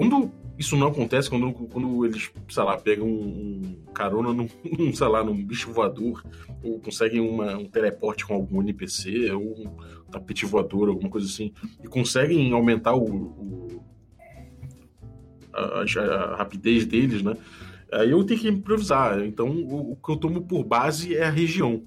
Quando 0.00 0.32
isso 0.58 0.78
não 0.78 0.86
acontece, 0.86 1.28
quando, 1.28 1.52
quando 1.52 2.06
eles, 2.06 2.32
sei 2.48 2.62
lá, 2.62 2.74
pegam 2.78 3.06
um, 3.06 3.76
carona 3.92 4.32
num, 4.32 4.48
sei 4.94 5.06
lá, 5.06 5.22
num 5.22 5.44
bicho 5.44 5.70
voador, 5.74 6.24
ou 6.64 6.80
conseguem 6.80 7.20
uma, 7.20 7.58
um 7.58 7.66
teleporte 7.66 8.24
com 8.24 8.32
algum 8.32 8.62
NPC, 8.62 9.30
ou 9.32 9.42
um 9.42 10.10
tapete 10.10 10.46
voador, 10.46 10.88
alguma 10.88 11.10
coisa 11.10 11.26
assim, 11.26 11.52
e 11.84 11.86
conseguem 11.86 12.50
aumentar 12.50 12.94
o, 12.94 13.04
o 13.04 13.84
a, 15.52 15.82
a, 15.82 16.36
rapidez 16.36 16.86
deles, 16.86 17.22
né? 17.22 17.36
Aí 17.92 18.10
eu 18.10 18.24
tenho 18.24 18.40
que 18.40 18.48
improvisar. 18.48 19.20
Então, 19.20 19.50
o, 19.50 19.92
o, 19.92 19.96
que 19.96 20.10
eu 20.12 20.16
tomo 20.16 20.40
por 20.46 20.64
base 20.64 21.14
é 21.14 21.24
a 21.24 21.30
região. 21.30 21.82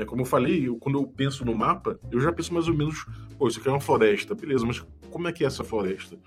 Né? 0.00 0.06
Como 0.06 0.22
eu 0.22 0.26
falei, 0.26 0.66
eu, 0.66 0.76
quando 0.76 0.98
eu 0.98 1.06
penso 1.06 1.44
no 1.44 1.54
mapa, 1.54 2.00
eu 2.10 2.20
já 2.20 2.32
penso 2.32 2.54
mais 2.54 2.66
ou 2.66 2.74
menos, 2.74 3.06
pô, 3.38 3.46
isso 3.46 3.60
aqui 3.60 3.68
é 3.68 3.72
uma 3.72 3.80
floresta, 3.80 4.34
beleza, 4.34 4.64
mas 4.66 4.82
como 5.10 5.28
é 5.28 5.32
que 5.32 5.44
é 5.44 5.46
essa 5.46 5.62
floresta? 5.62 6.18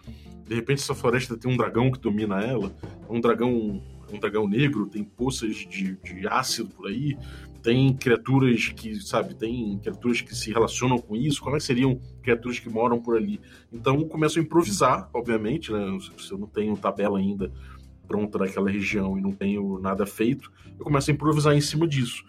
De 0.48 0.54
repente 0.56 0.82
essa 0.82 0.94
floresta 0.94 1.36
tem 1.36 1.52
um 1.52 1.58
dragão 1.58 1.92
que 1.92 2.00
domina 2.00 2.40
ela, 2.42 2.72
um 3.10 3.20
dragão 3.20 3.82
um 4.12 4.20
dragão 4.20 4.48
negro, 4.48 4.86
tem 4.86 5.04
poças 5.04 5.56
de, 5.56 5.96
de 5.96 6.28
ácido 6.28 6.70
por 6.70 6.88
aí, 6.88 7.18
tem 7.64 7.92
criaturas 7.96 8.68
que, 8.68 9.02
sabe, 9.02 9.34
tem 9.34 9.80
criaturas 9.80 10.22
que 10.22 10.36
se 10.36 10.52
relacionam 10.52 11.00
com 11.00 11.16
isso, 11.16 11.42
como 11.42 11.56
é 11.56 11.60
que 11.60 11.66
seriam 11.66 12.00
criaturas 12.22 12.60
que 12.60 12.70
moram 12.70 13.02
por 13.02 13.16
ali? 13.16 13.40
Então 13.72 13.96
eu 13.96 14.06
começo 14.06 14.38
a 14.38 14.42
improvisar, 14.42 15.10
obviamente, 15.14 15.72
né? 15.72 15.98
Se 16.20 16.32
eu 16.32 16.38
não 16.38 16.46
tenho 16.46 16.78
tabela 16.78 17.18
ainda 17.18 17.52
pronta 18.08 18.38
daquela 18.38 18.70
região 18.70 19.18
e 19.18 19.22
não 19.22 19.32
tenho 19.32 19.80
nada 19.80 20.06
feito, 20.06 20.52
eu 20.78 20.86
começo 20.86 21.10
a 21.10 21.14
improvisar 21.14 21.56
em 21.56 21.62
cima 21.62 21.88
disso. 21.88 22.24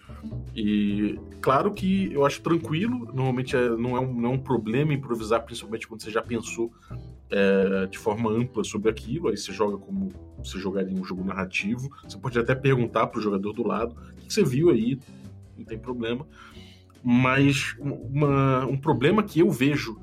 E 0.54 1.19
claro 1.40 1.73
que 1.73 2.12
eu 2.12 2.25
acho 2.25 2.40
tranquilo, 2.40 3.07
normalmente 3.12 3.57
é, 3.57 3.69
não, 3.71 3.97
é 3.97 4.00
um, 4.00 4.14
não 4.14 4.31
é 4.31 4.33
um 4.33 4.38
problema 4.38 4.93
improvisar, 4.93 5.45
principalmente 5.45 5.87
quando 5.87 6.02
você 6.02 6.11
já 6.11 6.23
pensou 6.23 6.73
é, 7.31 7.87
de 7.87 7.99
forma 7.99 8.31
ampla 8.31 8.62
sobre 8.64 8.90
aquilo, 8.90 9.28
aí 9.28 9.37
você 9.37 9.52
joga 9.52 9.76
como 9.76 10.11
você 10.38 10.59
jogaria 10.59 10.99
um 10.99 11.04
jogo 11.04 11.25
narrativo. 11.25 11.90
Você 12.07 12.19
pode 12.19 12.38
até 12.38 12.54
perguntar 12.54 13.07
para 13.09 13.19
o 13.19 13.23
jogador 13.23 13.52
do 13.52 13.66
lado 13.66 13.97
o 14.12 14.26
que 14.26 14.33
você 14.33 14.45
viu 14.45 14.71
aí, 14.71 14.99
não 15.57 15.64
tem 15.64 15.78
problema. 15.78 16.26
Mas 17.02 17.76
uma, 17.78 18.64
um 18.66 18.76
problema 18.76 19.23
que 19.23 19.40
eu 19.40 19.50
vejo 19.50 20.00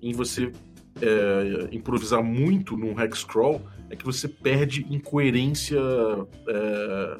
em 0.00 0.12
você 0.12 0.52
é, 1.00 1.68
improvisar 1.72 2.22
muito 2.22 2.76
num 2.76 3.00
Hexcrawl 3.00 3.60
é 3.90 3.96
que 3.96 4.04
você 4.04 4.28
perde 4.28 4.86
incoerência, 4.90 5.78
é, 6.48 7.18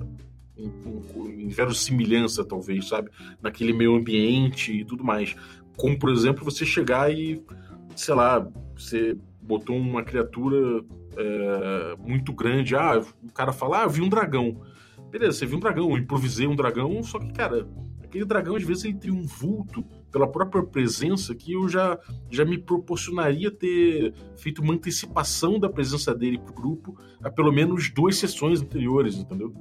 em, 0.57 0.67
em, 0.67 1.45
em 1.45 1.49
verossimilhança, 1.49 2.45
talvez, 2.45 2.89
sabe? 2.89 3.11
Naquele 3.43 3.73
meio 3.73 3.95
ambiente 3.95 4.73
e 4.73 4.85
tudo 4.85 5.05
mais. 5.05 5.35
Como, 5.77 5.99
por 5.99 6.11
exemplo, 6.11 6.45
você 6.45 6.65
chegar 6.65 7.13
e, 7.13 7.43
sei 7.97 8.15
lá, 8.15 8.47
você 8.77 9.17
botou 9.43 9.77
uma 9.77 10.03
criatura 10.03 10.85
é, 11.17 11.97
muito 11.99 12.33
grande. 12.33 12.75
Ah, 12.77 13.01
o 13.23 13.33
cara 13.33 13.53
fala, 13.53 13.81
ah, 13.81 13.85
eu 13.85 13.91
vi 13.91 14.01
um 14.01 14.09
dragão. 14.09 14.61
Beleza, 15.11 15.39
você 15.39 15.47
viu 15.47 15.59
um 15.59 15.61
dragão, 15.61 15.91
eu 15.91 15.99
improvisei 15.99 16.47
um 16.47 16.57
dragão, 16.57 17.03
só 17.03 17.19
que, 17.19 17.33
cara, 17.33 17.69
aquele 18.03 18.25
dragão, 18.25 18.57
às 18.57 18.65
vezes, 18.65 18.85
ele 18.85 18.95
tem 18.95 19.13
um 19.13 19.25
vulto 19.25 19.85
pela 20.15 20.29
própria 20.29 20.63
presença 20.63 21.35
que 21.35 21.55
eu 21.55 21.69
já, 21.69 21.99
já 22.31 22.45
me 22.45 22.57
proporcionaria 22.57 23.51
ter 23.51 24.15
feito 24.37 24.63
uma 24.63 24.73
antecipação 24.73 25.59
da 25.59 25.69
presença 25.69 26.15
dele 26.15 26.39
pro 26.39 26.55
grupo 26.55 26.97
a 27.21 27.29
pelo 27.29 27.51
menos 27.51 27.91
duas 27.91 28.17
sessões 28.17 28.63
anteriores, 28.63 29.17
entendeu? 29.17 29.53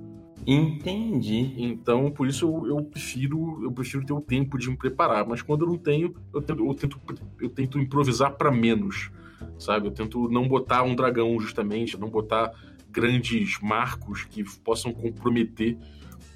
Entendi. 0.45 1.55
Então, 1.57 2.11
por 2.11 2.27
isso 2.27 2.45
eu, 2.45 2.77
eu, 2.77 2.85
prefiro 2.85 3.63
eu 3.63 3.71
prefiro 3.71 4.05
ter 4.05 4.13
o 4.13 4.21
tempo 4.21 4.59
de 4.59 4.69
me 4.69 4.77
preparar. 4.77 5.27
Mas 5.27 5.41
quando 5.41 5.65
eu 5.65 5.69
não 5.69 5.77
tenho, 5.77 6.13
eu 6.31 6.39
tento, 6.39 6.63
eu 6.63 6.75
tento, 6.75 7.01
eu 7.41 7.49
tento 7.49 7.79
improvisar 7.79 8.35
para 8.35 8.51
menos, 8.51 9.09
sabe? 9.57 9.87
Eu 9.87 9.91
tento 9.91 10.29
não 10.29 10.47
botar 10.47 10.83
um 10.83 10.95
dragão, 10.95 11.39
justamente, 11.39 11.99
não 11.99 12.11
botar 12.11 12.51
grandes 12.91 13.59
marcos 13.59 14.23
que 14.25 14.43
possam 14.59 14.93
comprometer 14.93 15.79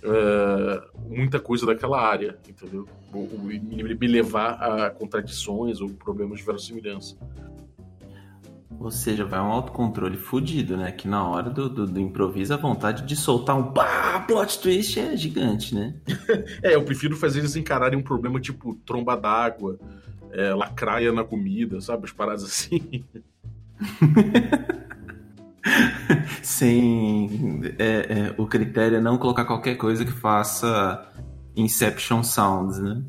uh, 0.08 1.00
muita 1.10 1.40
coisa 1.40 1.66
daquela 1.66 2.02
área, 2.02 2.38
entendeu? 2.48 2.88
Ou, 3.14 3.30
ou 3.34 3.40
me 3.40 4.08
levar 4.08 4.52
a 4.54 4.90
contradições 4.90 5.82
ou 5.82 5.90
problemas 5.90 6.40
de 6.40 6.46
verossimilhança. 6.46 7.18
Ou 8.80 8.92
seja, 8.92 9.26
vai 9.26 9.40
um 9.40 9.52
autocontrole 9.52 10.18
fudido, 10.18 10.78
né? 10.78 10.92
Que 10.92 11.08
na 11.08 11.28
hora 11.28 11.50
do, 11.50 11.68
do, 11.68 11.88
do, 11.88 12.00
improviso 12.00 12.54
a 12.54 12.58
vontade 12.58 13.04
de 13.04 13.16
soltar 13.16 13.58
um 13.58 13.72
pá, 13.72 14.20
plot 14.28 14.60
twist 14.60 15.00
é 15.00 15.18
gigante, 15.18 15.74
né? 15.74 15.96
é, 16.62 16.76
eu 16.76 16.84
prefiro 16.84 17.16
fazer 17.16 17.40
eles 17.40 17.56
encararem 17.56 17.98
um 17.98 18.04
problema 18.04 18.40
tipo 18.40 18.76
tromba 18.86 19.18
d'água, 19.18 19.80
é, 20.32 20.54
lacraia 20.54 21.12
na 21.12 21.24
comida, 21.24 21.82
sabe? 21.82 22.06
As 22.06 22.12
paradas 22.12 22.44
assim. 22.44 23.04
Sem. 26.42 27.62
É, 27.78 27.86
é, 27.86 28.36
o 28.38 28.46
critério 28.46 28.98
é 28.98 29.02
não 29.02 29.18
colocar 29.18 29.46
qualquer 29.46 29.76
coisa 29.76 30.06
que 30.06 30.12
faça 30.12 31.08
Inception 31.56 32.24
Sounds, 32.24 32.80
né? 32.80 33.04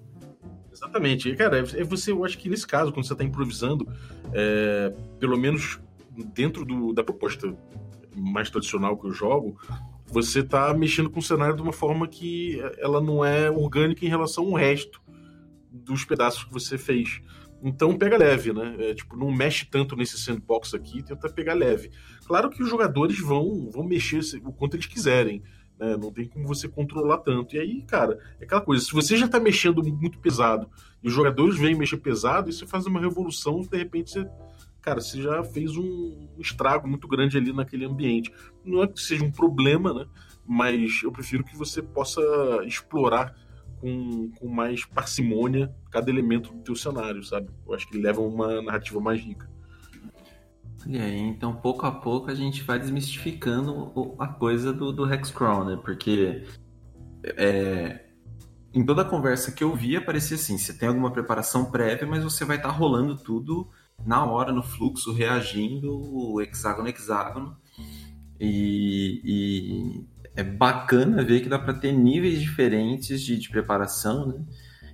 Exatamente. 0.73 1.35
Cara, 1.35 1.59
é 1.59 1.85
você, 1.85 2.13
eu 2.13 2.25
acho 2.25 2.39
que 2.39 2.49
nesse 2.49 2.67
caso, 2.67 2.93
quando 2.93 3.07
você 3.07 3.13
está 3.13 3.25
improvisando, 3.25 3.87
é, 4.33 4.93
pelo 5.19 5.37
menos 5.37 5.81
dentro 6.35 6.65
do, 6.65 6.93
da 6.93 7.03
proposta 7.03 7.55
mais 8.15 8.51
tradicional 8.51 8.97
que 8.97 9.07
eu 9.07 9.13
jogo, 9.13 9.57
você 10.07 10.41
está 10.41 10.73
mexendo 10.73 11.11
com 11.11 11.21
o 11.21 11.23
cenário 11.23 11.57
de 11.57 11.63
uma 11.63 11.73
forma 11.73 12.09
que 12.09 12.61
ela 12.79 13.01
não 13.01 13.25
é 13.25 13.51
orgânica 13.51 14.05
em 14.05 14.09
relação 14.09 14.47
ao 14.47 14.55
resto 14.55 15.01
dos 15.71 16.05
pedaços 16.05 16.45
que 16.45 16.53
você 16.53 16.79
fez. 16.79 17.21
Então 17.63 17.97
pega 17.97 18.17
leve, 18.17 18.53
né? 18.53 18.77
É, 18.79 18.95
tipo, 18.95 19.17
não 19.17 19.33
mexe 19.33 19.67
tanto 19.67 19.97
nesse 19.97 20.19
sandbox 20.19 20.75
aqui, 20.75 21.03
tenta 21.03 21.29
pegar 21.29 21.55
leve. 21.55 21.91
Claro 22.27 22.51
que 22.51 22.63
os 22.63 22.69
jogadores 22.69 23.19
vão, 23.21 23.71
vão 23.71 23.85
mexer 23.85 24.21
o 24.45 24.53
quanto 24.53 24.77
eles 24.77 24.87
quiserem. 24.87 25.43
Né? 25.79 25.97
Não 25.97 26.13
tem 26.13 26.27
como 26.27 26.47
você 26.47 26.69
controlar 26.69 27.19
tanto. 27.19 27.57
E 27.57 27.59
aí, 27.59 27.83
cara, 27.83 28.19
é 28.41 28.45
aquela 28.45 28.61
coisa, 28.61 28.85
se 28.85 28.93
você 28.93 29.17
já 29.17 29.29
tá 29.29 29.39
mexendo 29.41 29.83
muito 29.83 30.19
pesado 30.19 30.69
e 31.03 31.09
os 31.09 31.15
jogadores 31.15 31.59
vêm 31.59 31.75
mexer 31.75 31.99
pesado, 31.99 32.53
você 32.53 32.67
faz 32.67 32.87
uma 32.87 33.01
revolução, 33.01 33.61
de 33.61 33.77
repente 33.77 34.11
você. 34.11 34.29
Cara, 34.81 35.01
você 35.01 35.21
já 35.21 35.43
fez 35.45 35.77
um 35.77 36.29
estrago 36.39 36.89
muito 36.89 37.07
grande 37.09 37.37
ali 37.37 37.53
naquele 37.53 37.85
ambiente. 37.85 38.33
Não 38.65 38.83
é 38.83 38.87
que 38.87 39.01
seja 39.01 39.25
um 39.25 39.31
problema, 39.31 39.93
né? 39.93 40.07
Mas 40.47 41.03
eu 41.03 41.13
prefiro 41.13 41.45
que 41.45 41.57
você 41.57 41.83
possa 41.83 42.23
explorar 42.65 43.35
com, 43.81 44.31
com 44.39 44.49
mais 44.49 44.85
parcimônia 44.85 45.75
cada 45.91 46.11
elemento 46.11 46.53
do 46.53 46.61
teu 46.61 46.77
cenário, 46.77 47.23
sabe? 47.23 47.49
Eu 47.67 47.75
acho 47.75 47.89
que 47.89 47.97
ele 47.97 48.05
leva 48.05 48.21
uma 48.21 48.63
narrativa 48.63 49.01
mais 49.01 49.21
rica. 49.21 49.49
E 50.87 50.99
aí, 50.99 51.19
então, 51.19 51.55
pouco 51.55 51.85
a 51.87 51.91
pouco, 51.91 52.31
a 52.31 52.35
gente 52.35 52.63
vai 52.63 52.79
desmistificando 52.79 54.15
a 54.19 54.29
coisa 54.29 54.73
do, 54.73 54.93
do 54.93 55.05
né? 55.07 55.79
Porque 55.83 56.45
é, 57.25 58.05
em 58.73 58.85
toda 58.85 59.03
a 59.03 59.05
conversa 59.05 59.53
que 59.53 59.65
eu 59.65 59.75
via, 59.75 60.01
parecia 60.01 60.37
assim, 60.37 60.57
você 60.57 60.73
tem 60.73 60.89
alguma 60.89 61.13
preparação 61.13 61.71
prévia, 61.71 62.07
mas 62.07 62.23
você 62.23 62.45
vai 62.45 62.57
estar 62.57 62.69
tá 62.69 62.75
rolando 62.75 63.17
tudo 63.17 63.69
na 64.05 64.25
hora, 64.25 64.53
no 64.53 64.63
fluxo, 64.63 65.13
reagindo, 65.13 66.41
hexágono, 66.41 66.89
hexágono. 66.89 67.57
E, 68.41 69.21
e 69.25 70.07
é 70.37 70.43
bacana 70.43 71.25
ver 71.25 71.41
que 71.41 71.49
dá 71.49 71.59
para 71.59 71.75
ter 71.75 71.93
níveis 71.93 72.41
diferentes 72.41 73.21
de, 73.21 73.39
de, 73.39 73.49
preparação, 73.49 74.27
né? 74.27 74.45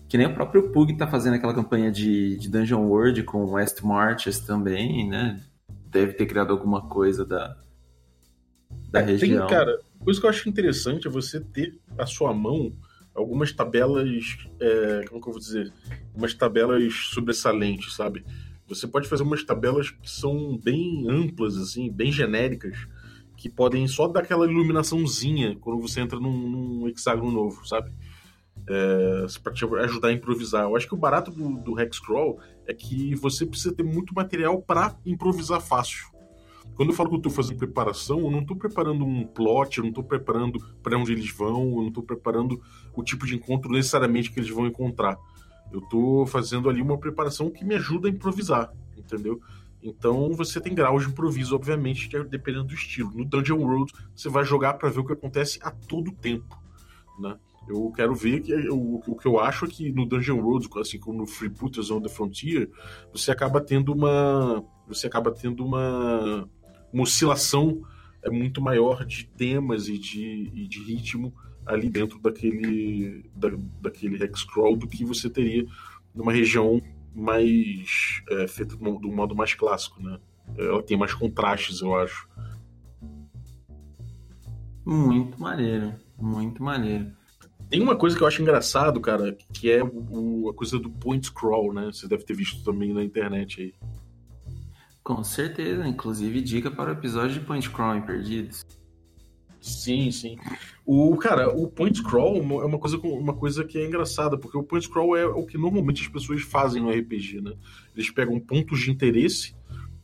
Que 0.09 0.19
nem 0.19 0.27
o 0.27 0.35
próprio 0.35 0.71
Pug 0.71 0.97
tá 0.97 1.07
fazendo 1.07 1.35
aquela 1.35 1.55
campanha 1.55 1.91
de, 1.91 2.37
de 2.37 2.49
Dungeon 2.49 2.87
World 2.87 3.23
com 3.25 3.53
West 3.53 3.83
Marches 3.83 4.41
também, 4.41 5.09
né? 5.09 5.43
Deve 5.91 6.13
ter 6.13 6.27
criado 6.27 6.53
alguma 6.53 6.89
coisa 6.89 7.25
da, 7.25 7.57
da 8.91 9.01
é, 9.01 9.05
região. 9.05 9.47
Tem, 9.47 9.57
cara, 9.57 9.79
coisa 10.01 10.21
que 10.21 10.27
eu 10.27 10.31
acho 10.31 10.49
interessante 10.49 11.07
é 11.07 11.11
você 11.11 11.41
ter 11.41 11.79
à 11.99 12.07
sua 12.07 12.33
mão 12.33 12.73
algumas 13.15 13.53
tabelas, 13.53 14.37
é, 14.61 15.05
como 15.09 15.21
que 15.21 15.29
eu 15.29 15.33
vou 15.33 15.41
dizer? 15.41 15.73
Umas 16.15 16.35
tabelas 16.35 16.93
sobressalentes, 17.13 17.95
sabe? 17.95 18.25
Você 18.67 18.87
pode 18.89 19.09
fazer 19.09 19.23
umas 19.23 19.45
tabelas 19.45 19.91
que 19.91 20.11
são 20.11 20.59
bem 20.59 21.07
amplas, 21.09 21.57
assim, 21.57 21.91
bem 21.91 22.11
genéricas, 22.11 22.77
que 23.45 23.51
podem 23.51 23.87
só 23.87 24.09
dar 24.09 24.21
aquela 24.21 24.51
iluminaçãozinha 24.51 25.55
quando 25.61 25.79
você 25.79 26.01
entra 26.01 26.19
num, 26.19 26.33
num 26.33 26.89
hexágono 26.89 27.31
novo, 27.31 27.69
sabe? 27.69 27.93
É, 28.67 29.27
para 29.43 29.53
te 29.53 29.67
ajudar 29.67 30.09
a 30.09 30.13
improvisar. 30.15 30.63
Eu 30.63 30.75
acho 30.75 30.89
que 30.89 30.95
o 30.95 30.97
barato 30.97 31.31
do, 31.31 31.59
do 31.59 31.79
Hexcrawl 31.79 32.41
é 32.67 32.73
que 32.73 33.15
você 33.15 33.45
precisa 33.45 33.75
ter 33.75 33.83
muito 33.83 34.15
material 34.15 34.63
para 34.63 34.97
improvisar 35.05 35.61
fácil. 35.61 36.07
Quando 36.75 36.89
eu 36.89 36.95
falo 36.95 37.11
que 37.11 37.17
eu 37.17 37.19
estou 37.19 37.33
fazendo 37.33 37.59
preparação, 37.59 38.19
eu 38.21 38.31
não 38.31 38.41
estou 38.41 38.57
preparando 38.57 39.05
um 39.05 39.27
plot, 39.27 39.77
eu 39.77 39.83
não 39.83 39.91
estou 39.91 40.05
preparando 40.05 40.59
para 40.83 40.97
onde 40.97 41.13
eles 41.13 41.31
vão, 41.31 41.69
eu 41.69 41.83
não 41.83 41.89
estou 41.89 42.03
preparando 42.03 42.59
o 42.95 43.03
tipo 43.03 43.27
de 43.27 43.35
encontro 43.35 43.71
necessariamente 43.71 44.33
que 44.33 44.41
eles 44.41 44.49
vão 44.49 44.67
encontrar. 44.67 45.19
Eu 45.71 45.81
estou 45.81 46.25
fazendo 46.25 46.71
ali 46.71 46.81
uma 46.81 46.97
preparação 46.97 47.51
que 47.51 47.63
me 47.63 47.75
ajuda 47.75 48.09
a 48.09 48.11
improvisar, 48.11 48.73
entendeu? 48.97 49.39
Então 49.85 50.33
você 50.33 50.59
tem 50.59 50.75
graus 50.75 51.05
de 51.05 51.11
improviso, 51.11 51.55
obviamente, 51.55 52.09
dependendo 52.25 52.65
do 52.65 52.75
estilo. 52.75 53.13
No 53.15 53.25
Dungeon 53.25 53.59
World, 53.59 53.93
você 54.17 54.31
vai 54.31 54.43
jogar 54.43 54.75
para 54.75 54.89
ver 54.89 55.01
o 55.01 55.05
que 55.05 55.13
acontece 55.13 55.59
a 55.63 55.71
todo 55.71 56.11
tempo, 56.11 56.59
né? 57.19 57.37
Eu 57.69 57.93
quero 57.95 58.15
ver 58.15 58.41
que 58.41 58.53
eu, 58.53 59.03
o 59.07 59.17
que 59.17 59.27
eu 59.27 59.39
acho 59.39 59.65
é 59.65 59.69
que 59.69 59.93
no 59.93 60.07
Dungeon 60.07 60.39
World, 60.39 60.69
assim 60.79 60.99
como 60.99 61.19
no 61.19 61.27
Freebooters 61.27 61.91
on 61.91 62.01
the 62.01 62.09
Frontier, 62.09 62.71
você 63.13 63.31
acaba 63.31 63.61
tendo 63.61 63.93
uma 63.93 64.65
você 64.87 65.07
acaba 65.07 65.31
tendo 65.31 65.65
uma, 65.65 66.49
uma 66.93 67.03
oscilação 67.03 67.83
é 68.23 68.31
muito 68.31 68.61
maior 68.61 69.05
de 69.05 69.27
temas 69.27 69.89
e 69.89 69.99
de, 69.99 70.51
e 70.55 70.67
de 70.67 70.83
ritmo 70.83 71.35
ali 71.65 71.89
dentro 71.89 72.19
daquele 72.19 73.31
da, 73.35 73.51
daquele 73.81 74.23
hexcrawl 74.23 74.77
do 74.77 74.87
que 74.87 75.05
você 75.05 75.31
teria 75.31 75.65
numa 76.15 76.33
região 76.33 76.83
mais 77.15 78.23
é, 78.31 78.49
feita 78.49 78.77
do, 78.77 78.99
do 78.99 79.13
modo 79.13 79.35
mais 79.35 79.55
clássico, 79.55 80.03
né? 80.03 80.19
Ela 80.57 80.83
tem 80.83 80.97
mais 80.97 81.15
contrastes, 81.15 81.81
eu 81.81 81.95
acho. 81.97 82.29
Muito 84.85 85.41
maneiro, 85.41 85.95
muito 86.19 86.63
maneiro. 86.63 87.13
Tem 87.71 87.81
uma 87.81 87.97
coisa 87.97 88.17
que 88.17 88.23
eu 88.23 88.27
acho 88.27 88.43
engraçado, 88.43 89.01
cara, 89.01 89.37
que 89.53 89.71
é 89.71 89.83
o, 89.83 90.51
a 90.51 90.55
coisa 90.55 90.79
do 90.79 90.91
point 90.91 91.27
scroll, 91.27 91.73
né? 91.73 91.87
Você 91.87 92.07
deve 92.07 92.25
ter 92.25 92.35
visto 92.35 92.63
também 92.63 92.93
na 92.93 93.03
internet 93.03 93.63
aí. 93.63 93.75
Com 95.03 95.23
certeza, 95.25 95.87
inclusive 95.87 96.41
dica 96.41 96.71
para 96.71 96.91
o 96.91 96.93
episódio 96.93 97.39
de 97.39 97.41
point 97.41 97.65
scroll 97.65 98.01
Perdidos. 98.03 98.65
Sim, 99.65 100.11
sim. 100.11 100.37
O 100.85 101.17
cara, 101.17 101.49
o 101.49 101.67
point 101.67 101.97
scroll 101.97 102.37
é 102.37 102.67
uma 102.67 102.79
coisa, 102.79 102.99
uma 102.99 103.33
coisa 103.33 103.65
que 103.65 103.79
é 103.79 103.87
engraçada, 103.87 104.37
porque 104.37 104.59
o 104.59 104.63
point 104.63 104.85
scroll 104.85 105.17
é 105.17 105.25
o 105.25 105.47
que 105.47 105.57
normalmente 105.57 106.03
as 106.03 106.09
pessoas 106.09 106.43
fazem 106.43 106.83
no 106.83 106.91
RPG, 106.91 107.41
né? 107.41 107.55
Eles 107.97 108.11
pegam 108.11 108.39
pontos 108.39 108.81
de 108.81 108.91
interesse 108.91 109.57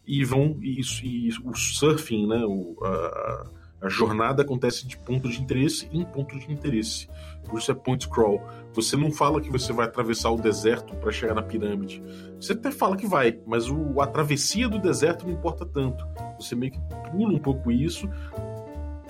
e 0.06 0.24
vão 0.24 0.56
e, 0.62 0.80
e 1.02 1.28
o 1.44 1.54
surfing, 1.54 2.26
né? 2.26 2.42
O, 2.46 2.74
a, 2.82 3.50
a 3.82 3.88
jornada 3.90 4.42
acontece 4.42 4.86
de 4.86 4.96
ponto 4.96 5.28
de 5.28 5.42
interesse 5.42 5.86
em 5.92 6.06
ponto 6.06 6.38
de 6.38 6.50
interesse. 6.50 7.06
Por 7.46 7.58
isso 7.58 7.70
é 7.70 7.74
point 7.74 8.04
scroll. 8.04 8.40
Você 8.72 8.96
não 8.96 9.12
fala 9.12 9.42
que 9.42 9.50
você 9.50 9.74
vai 9.74 9.84
atravessar 9.84 10.30
o 10.30 10.40
deserto 10.40 10.94
para 10.96 11.12
chegar 11.12 11.34
na 11.34 11.42
pirâmide. 11.42 12.02
Você 12.40 12.54
até 12.54 12.70
fala 12.70 12.96
que 12.96 13.06
vai, 13.06 13.38
mas 13.46 13.68
o, 13.68 14.00
a 14.00 14.06
travessia 14.06 14.70
do 14.70 14.78
deserto 14.78 15.26
não 15.26 15.34
importa 15.34 15.66
tanto. 15.66 16.02
Você 16.38 16.54
meio 16.54 16.72
que 16.72 16.80
pula 17.10 17.34
um 17.34 17.38
pouco 17.38 17.70
isso 17.70 18.08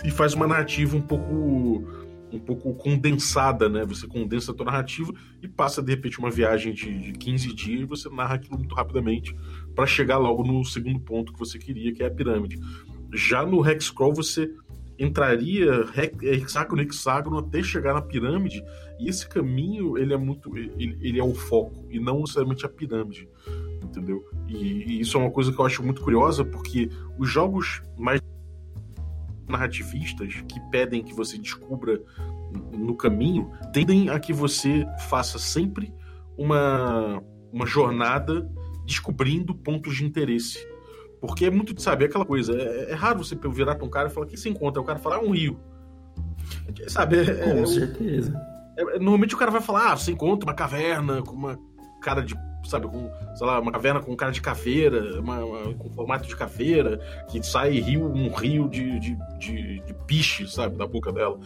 e 0.05 0.11
faz 0.11 0.35
uma 0.35 0.47
narrativa 0.47 0.97
um 0.97 1.01
pouco 1.01 1.85
um 2.33 2.39
pouco 2.39 2.75
condensada, 2.75 3.69
né? 3.69 3.85
Você 3.85 4.07
condensa 4.07 4.53
a 4.53 4.55
tua 4.55 4.67
narrativa 4.67 5.13
e 5.43 5.49
passa 5.49 5.83
de 5.83 5.91
repente 5.91 6.19
uma 6.19 6.31
viagem 6.31 6.73
de, 6.73 6.97
de 6.97 7.13
15 7.13 7.53
dias 7.53 7.81
e 7.81 7.85
você 7.85 8.09
narra 8.09 8.37
aquilo 8.37 8.57
muito 8.57 8.75
rapidamente 8.75 9.35
para 9.75 9.87
chegar 9.87 10.19
logo 10.19 10.45
no 10.45 10.65
segundo 10.65 11.01
ponto 11.01 11.33
que 11.33 11.39
você 11.39 11.59
queria, 11.59 11.93
que 11.93 12.03
é 12.03 12.07
a 12.07 12.11
pirâmide. 12.11 12.59
Já 13.13 13.45
no 13.45 13.69
Hexcrawl 13.69 14.15
você 14.15 14.49
entraria 15.01 15.87
hexágono 16.23 16.83
hexágono 16.83 17.39
até 17.39 17.63
chegar 17.63 17.95
na 17.95 18.03
pirâmide 18.03 18.63
e 18.99 19.09
esse 19.09 19.27
caminho 19.27 19.97
ele 19.97 20.13
é 20.13 20.17
muito 20.17 20.55
ele, 20.55 20.99
ele 21.01 21.19
é 21.19 21.25
o 21.25 21.35
foco 21.35 21.87
e 21.91 21.99
não 21.99 22.21
necessariamente 22.21 22.67
a 22.67 22.69
pirâmide 22.69 23.27
entendeu 23.83 24.23
e, 24.47 24.57
e 24.57 25.01
isso 25.01 25.17
é 25.17 25.21
uma 25.21 25.31
coisa 25.31 25.51
que 25.51 25.59
eu 25.59 25.65
acho 25.65 25.83
muito 25.83 26.03
curiosa 26.03 26.45
porque 26.45 26.91
os 27.19 27.31
jogos 27.31 27.81
mais 27.97 28.21
narrativistas 29.51 30.43
que 30.49 30.61
pedem 30.71 31.03
que 31.03 31.15
você 31.15 31.37
descubra 31.37 32.01
no 32.73 32.97
caminho 32.97 33.51
tendem 33.73 34.09
a 34.09 34.19
que 34.19 34.33
você 34.33 34.87
faça 35.09 35.39
sempre 35.39 35.93
uma, 36.37 37.23
uma 37.53 37.67
jornada 37.67 38.49
descobrindo 38.87 39.55
pontos 39.55 39.97
de 39.97 40.05
interesse. 40.05 40.67
Porque 41.21 41.45
é 41.45 41.51
muito, 41.51 41.79
sabe, 41.81 42.05
é 42.05 42.09
aquela 42.09 42.25
coisa. 42.25 42.55
É, 42.55 42.93
é 42.93 42.95
raro 42.95 43.23
você 43.23 43.37
virar 43.37 43.75
pra 43.75 43.87
um 43.87 43.91
cara 43.91 44.09
e 44.09 44.11
falar: 44.11 44.27
o 44.27 44.29
que 44.29 44.37
você 44.37 44.49
encontra? 44.49 44.81
O 44.81 44.85
cara 44.85 44.99
fala: 44.99 45.17
ah, 45.17 45.21
um 45.21 45.31
rio. 45.31 45.61
Sabe? 46.89 47.19
É, 47.19 47.35
Com 47.35 47.63
é, 47.63 47.67
certeza. 47.67 48.41
É, 48.77 48.85
normalmente 48.99 49.35
o 49.35 49.39
cara 49.39 49.51
vai 49.51 49.61
falar: 49.61 49.93
ah, 49.93 49.97
você 49.97 50.13
encontra 50.13 50.49
uma 50.49 50.55
caverna 50.55 51.23
com 51.23 51.35
uma 51.35 51.59
cara 52.01 52.23
de 52.23 52.35
sabe, 52.65 52.87
com, 52.87 53.11
sei 53.35 53.47
lá, 53.47 53.61
uma 53.61 53.73
caverna 53.73 54.01
com 54.01 54.15
cara 54.17 54.33
de 54.33 54.41
caveira, 54.41 55.21
uma, 55.21 55.45
uma, 55.45 55.75
com 55.75 55.91
formato 55.91 56.27
de 56.27 56.37
caveira, 56.37 56.99
que 57.29 57.43
sai 57.43 57.79
rio, 57.79 58.07
um 58.07 58.29
rio 58.33 58.69
de, 58.69 58.99
de, 59.01 59.19
de, 59.39 59.81
de 59.81 59.95
piche, 60.07 60.47
sabe, 60.49 60.77
da 60.77 60.87
boca 60.87 61.13
dela. 61.13 61.39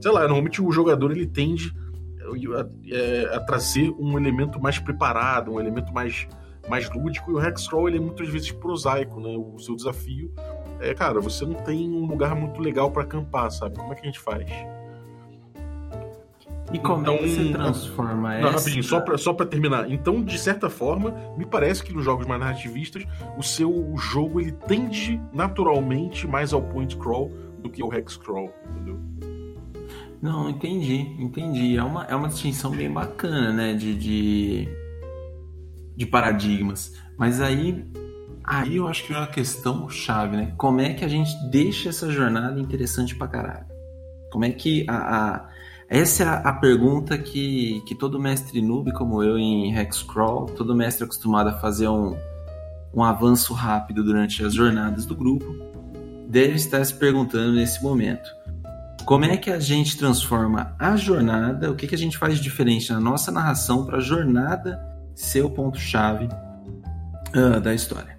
Sei 0.00 0.10
lá, 0.10 0.20
normalmente 0.20 0.62
o 0.62 0.70
jogador 0.70 1.10
ele 1.10 1.26
tende 1.26 1.74
a, 2.20 2.60
a, 2.60 2.68
é, 2.90 3.36
a 3.36 3.40
trazer 3.40 3.90
um 3.98 4.18
elemento 4.18 4.60
mais 4.60 4.78
preparado, 4.78 5.52
um 5.52 5.60
elemento 5.60 5.92
mais, 5.92 6.26
mais 6.68 6.90
lúdico, 6.90 7.30
e 7.30 7.34
o 7.34 7.40
Hexcrawl 7.44 7.88
ele 7.88 7.98
é 7.98 8.00
muitas 8.00 8.28
vezes 8.28 8.50
prosaico, 8.50 9.20
né? 9.20 9.36
O 9.36 9.58
seu 9.58 9.76
desafio 9.76 10.32
é, 10.82 10.92
cara, 10.94 11.20
você 11.20 11.46
não 11.46 11.54
tem 11.54 11.88
um 11.88 12.04
lugar 12.06 12.34
muito 12.34 12.60
legal 12.60 12.90
para 12.90 13.04
acampar, 13.04 13.52
sabe? 13.52 13.76
Como 13.76 13.92
é 13.92 13.94
que 13.94 14.02
a 14.02 14.06
gente 14.06 14.18
faz? 14.18 14.44
E 16.72 16.78
como 16.78 17.02
então, 17.02 17.18
você 17.18 17.52
transforma 17.52 18.38
não, 18.38 18.48
essa... 18.48 18.58
Rapidinho, 18.58 18.82
só 18.82 19.00
pra, 19.00 19.18
só 19.18 19.32
pra 19.32 19.44
terminar. 19.44 19.90
Então, 19.90 20.22
de 20.22 20.38
certa 20.38 20.70
forma, 20.70 21.14
me 21.36 21.44
parece 21.44 21.82
que 21.82 21.92
nos 21.92 22.04
jogos 22.04 22.26
mais 22.26 22.40
narrativistas, 22.40 23.04
o 23.36 23.42
seu 23.42 23.94
jogo 23.96 24.40
ele 24.40 24.52
tende 24.52 25.20
naturalmente 25.32 26.26
mais 26.26 26.52
ao 26.52 26.62
point 26.62 26.96
crawl 26.96 27.30
do 27.62 27.68
que 27.68 27.82
ao 27.82 27.92
hex 27.92 28.16
crawl, 28.16 28.52
entendeu? 28.70 28.98
Não, 30.22 30.48
entendi, 30.48 31.00
entendi. 31.18 31.76
É 31.76 31.82
uma, 31.82 32.04
é 32.04 32.14
uma 32.14 32.28
distinção 32.28 32.70
bem 32.70 32.90
bacana, 32.90 33.52
né? 33.52 33.74
De, 33.74 33.94
de, 33.94 34.68
de 35.96 36.06
paradigmas. 36.06 36.94
Mas 37.18 37.40
aí, 37.40 37.84
aí 38.44 38.76
eu 38.76 38.86
acho 38.86 39.04
que 39.04 39.12
é 39.12 39.16
uma 39.16 39.26
questão 39.26 39.88
chave, 39.90 40.36
né? 40.36 40.54
Como 40.56 40.80
é 40.80 40.94
que 40.94 41.04
a 41.04 41.08
gente 41.08 41.34
deixa 41.50 41.88
essa 41.88 42.10
jornada 42.10 42.58
interessante 42.60 43.16
pra 43.16 43.26
caralho? 43.26 43.66
Como 44.30 44.44
é 44.44 44.50
que 44.50 44.86
a, 44.88 44.94
a 44.96 45.48
essa 45.92 46.22
é 46.24 46.48
a 46.48 46.52
pergunta 46.54 47.18
que, 47.18 47.82
que 47.82 47.94
todo 47.94 48.18
mestre 48.18 48.62
noob 48.62 48.90
como 48.94 49.22
eu 49.22 49.38
em 49.38 49.76
Hexcrawl, 49.76 50.46
todo 50.46 50.74
mestre 50.74 51.04
acostumado 51.04 51.50
a 51.50 51.58
fazer 51.58 51.86
um, 51.86 52.16
um 52.94 53.04
avanço 53.04 53.52
rápido 53.52 54.02
durante 54.02 54.42
as 54.42 54.54
jornadas 54.54 55.04
do 55.04 55.14
grupo, 55.14 55.54
deve 56.26 56.54
estar 56.54 56.82
se 56.82 56.94
perguntando 56.94 57.52
nesse 57.52 57.82
momento. 57.82 58.26
Como 59.04 59.26
é 59.26 59.36
que 59.36 59.50
a 59.50 59.60
gente 59.60 59.98
transforma 59.98 60.74
a 60.78 60.96
jornada, 60.96 61.70
o 61.70 61.76
que, 61.76 61.86
que 61.86 61.94
a 61.94 61.98
gente 61.98 62.16
faz 62.16 62.38
de 62.38 62.42
diferente 62.42 62.90
na 62.90 62.98
nossa 62.98 63.30
narração 63.30 63.84
para 63.84 63.98
a 63.98 64.00
jornada 64.00 64.80
ser 65.14 65.42
o 65.42 65.50
ponto-chave 65.50 66.26
uh, 67.36 67.60
da 67.60 67.74
história? 67.74 68.18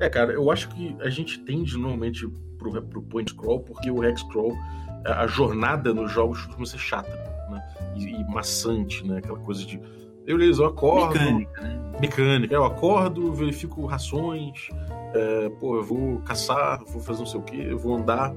É, 0.00 0.08
cara, 0.08 0.32
eu 0.32 0.50
acho 0.50 0.68
que 0.70 0.96
a 1.00 1.10
gente 1.10 1.38
tende 1.38 1.74
normalmente 1.74 2.26
pro, 2.58 2.82
pro 2.82 3.02
point 3.02 3.30
scroll, 3.30 3.60
porque 3.60 3.88
o 3.88 4.02
hex 4.02 4.22
scroll 4.22 4.56
a 5.04 5.26
jornada 5.26 5.92
nos 5.94 6.10
jogos 6.10 6.44
costuma 6.44 6.66
ser 6.66 6.78
chata, 6.78 7.10
né? 7.50 7.62
E, 7.96 8.06
e 8.06 8.24
maçante, 8.24 9.06
né? 9.06 9.18
Aquela 9.18 9.38
coisa 9.38 9.64
de. 9.64 9.80
Eu, 10.26 10.40
eu 10.40 10.66
acordo. 10.66 11.18
Mecânica, 11.18 11.60
né? 11.62 11.92
Mecânica. 12.00 12.54
Eu 12.54 12.64
acordo, 12.64 13.32
verifico 13.32 13.84
rações, 13.86 14.68
é, 15.14 15.48
pô, 15.60 15.76
eu 15.76 15.84
vou 15.84 16.20
caçar, 16.20 16.82
vou 16.86 17.00
fazer 17.00 17.20
não 17.20 17.26
sei 17.26 17.40
o 17.40 17.42
quê, 17.42 17.66
eu 17.68 17.78
vou 17.78 17.96
andar 17.96 18.34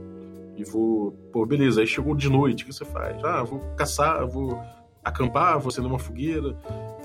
e 0.58 0.64
vou. 0.64 1.12
Pô, 1.32 1.46
beleza, 1.46 1.82
aí 1.82 1.88
chegou 1.88 2.16
de 2.16 2.30
noite, 2.30 2.64
o 2.64 2.68
que 2.68 2.74
você 2.74 2.86
faz? 2.86 3.24
Ah, 3.24 3.44
vou 3.44 3.60
caçar, 3.76 4.26
vou 4.28 4.60
acampar, 5.04 5.60
vou 5.60 5.70
acender 5.70 5.90
uma 5.90 6.00
fogueira, 6.00 6.58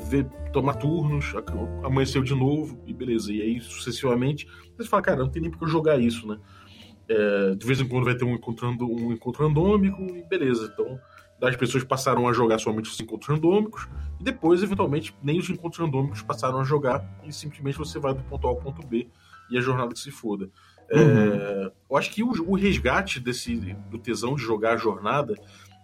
ver, 0.05 0.25
tomar 0.53 0.75
turnos, 0.75 1.35
amanheceu 1.83 2.23
de 2.23 2.35
novo, 2.35 2.79
e 2.87 2.93
beleza. 2.93 3.33
E 3.33 3.43
aí, 3.43 3.61
sucessivamente, 3.61 4.47
você 4.77 4.89
fala, 4.89 5.03
cara, 5.03 5.19
não 5.19 5.29
tem 5.29 5.43
nem 5.43 5.51
porque 5.51 5.65
eu 5.65 5.69
jogar 5.69 5.99
isso, 5.99 6.27
né? 6.27 6.39
É, 7.09 7.55
de 7.55 7.67
vez 7.67 7.81
em 7.81 7.89
quando 7.89 8.05
vai 8.05 8.15
ter 8.15 8.25
um 8.25 8.35
encontrando 8.35 8.87
um 8.87 9.13
encontro 9.13 9.47
randômico 9.47 10.03
e 10.03 10.23
beleza. 10.25 10.71
Então, 10.73 10.99
as 11.41 11.57
pessoas 11.57 11.85
passaram 11.85 12.29
a 12.29 12.33
jogar 12.33 12.59
somente 12.59 12.91
os 12.91 13.01
encontros 13.01 13.29
randômicos 13.29 13.89
e 14.21 14.25
depois, 14.25 14.63
eventualmente, 14.63 15.15
nem 15.23 15.39
os 15.39 15.49
encontros 15.49 15.81
randômicos 15.81 16.21
passaram 16.21 16.61
a 16.61 16.65
jogar 16.65 17.05
e 17.25 17.33
simplesmente 17.33 17.79
você 17.79 17.99
vai 17.99 18.13
do 18.13 18.23
ponto 18.25 18.47
A 18.47 18.51
ao 18.51 18.57
ponto 18.57 18.87
B 18.87 19.09
e 19.51 19.57
a 19.57 19.61
jornada 19.61 19.95
que 19.95 20.01
se 20.01 20.11
foda. 20.11 20.51
É, 20.91 20.99
uhum. 20.99 21.33
É, 21.33 21.73
eu 21.91 21.97
acho 21.97 22.11
que 22.11 22.23
o, 22.23 22.31
o, 22.47 22.57
resgate 22.57 23.21
desse 23.21 23.55
do 23.91 23.99
tesão 23.99 24.35
de 24.35 24.43
jogar 24.43 24.75
a 24.75 24.77
jornada 24.77 25.35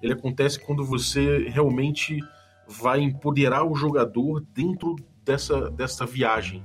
ele 0.02 0.12
acontece 0.12 0.58
quando 0.58 0.84
você 0.84 1.48
realmente 1.48 2.18
vai 2.66 3.00
empoderar 3.00 3.64
o 3.64 3.74
jogador 3.74 4.44
dentro 4.52 4.96
dessa, 5.24 5.70
dessa 5.70 6.04
viagem. 6.04 6.64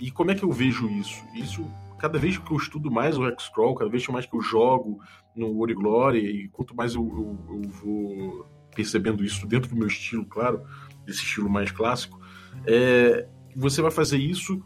E 0.00 0.10
como 0.10 0.30
é 0.30 0.34
que 0.34 0.44
eu 0.44 0.52
vejo 0.52 0.88
isso? 0.88 1.22
Isso 1.34 1.66
cada 1.98 2.18
vez 2.18 2.38
que 2.38 2.50
eu 2.50 2.56
estudo 2.56 2.90
mais 2.90 3.18
o 3.18 3.26
Hexcrawl, 3.26 3.74
cada 3.74 3.90
vez 3.90 4.06
mais 4.08 4.24
que 4.24 4.36
eu 4.36 4.40
jogo 4.40 5.00
no 5.34 5.60
Origlory, 5.60 6.18
e 6.18 6.48
quanto 6.48 6.74
mais 6.74 6.94
eu, 6.94 7.02
eu, 7.02 7.54
eu, 7.54 7.70
vou 7.70 8.46
percebendo 8.74 9.24
isso 9.24 9.46
dentro 9.46 9.70
do 9.70 9.76
meu 9.76 9.88
estilo, 9.88 10.24
claro, 10.24 10.62
desse 11.04 11.20
estilo 11.20 11.50
mais 11.50 11.70
clássico, 11.70 12.20
é, 12.66 13.28
você 13.54 13.82
vai 13.82 13.90
fazer 13.90 14.18
isso 14.18 14.62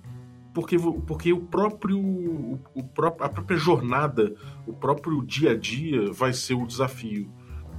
porque, 0.53 0.77
porque 1.07 1.33
o 1.33 1.41
próprio, 1.41 1.99
o, 1.99 2.61
o, 2.75 2.81
a 3.21 3.29
própria 3.29 3.57
jornada, 3.57 4.35
o 4.67 4.73
próprio 4.73 5.25
dia 5.25 5.53
a 5.53 5.57
dia 5.57 6.13
vai 6.13 6.33
ser 6.33 6.55
o 6.55 6.67
desafio, 6.67 7.31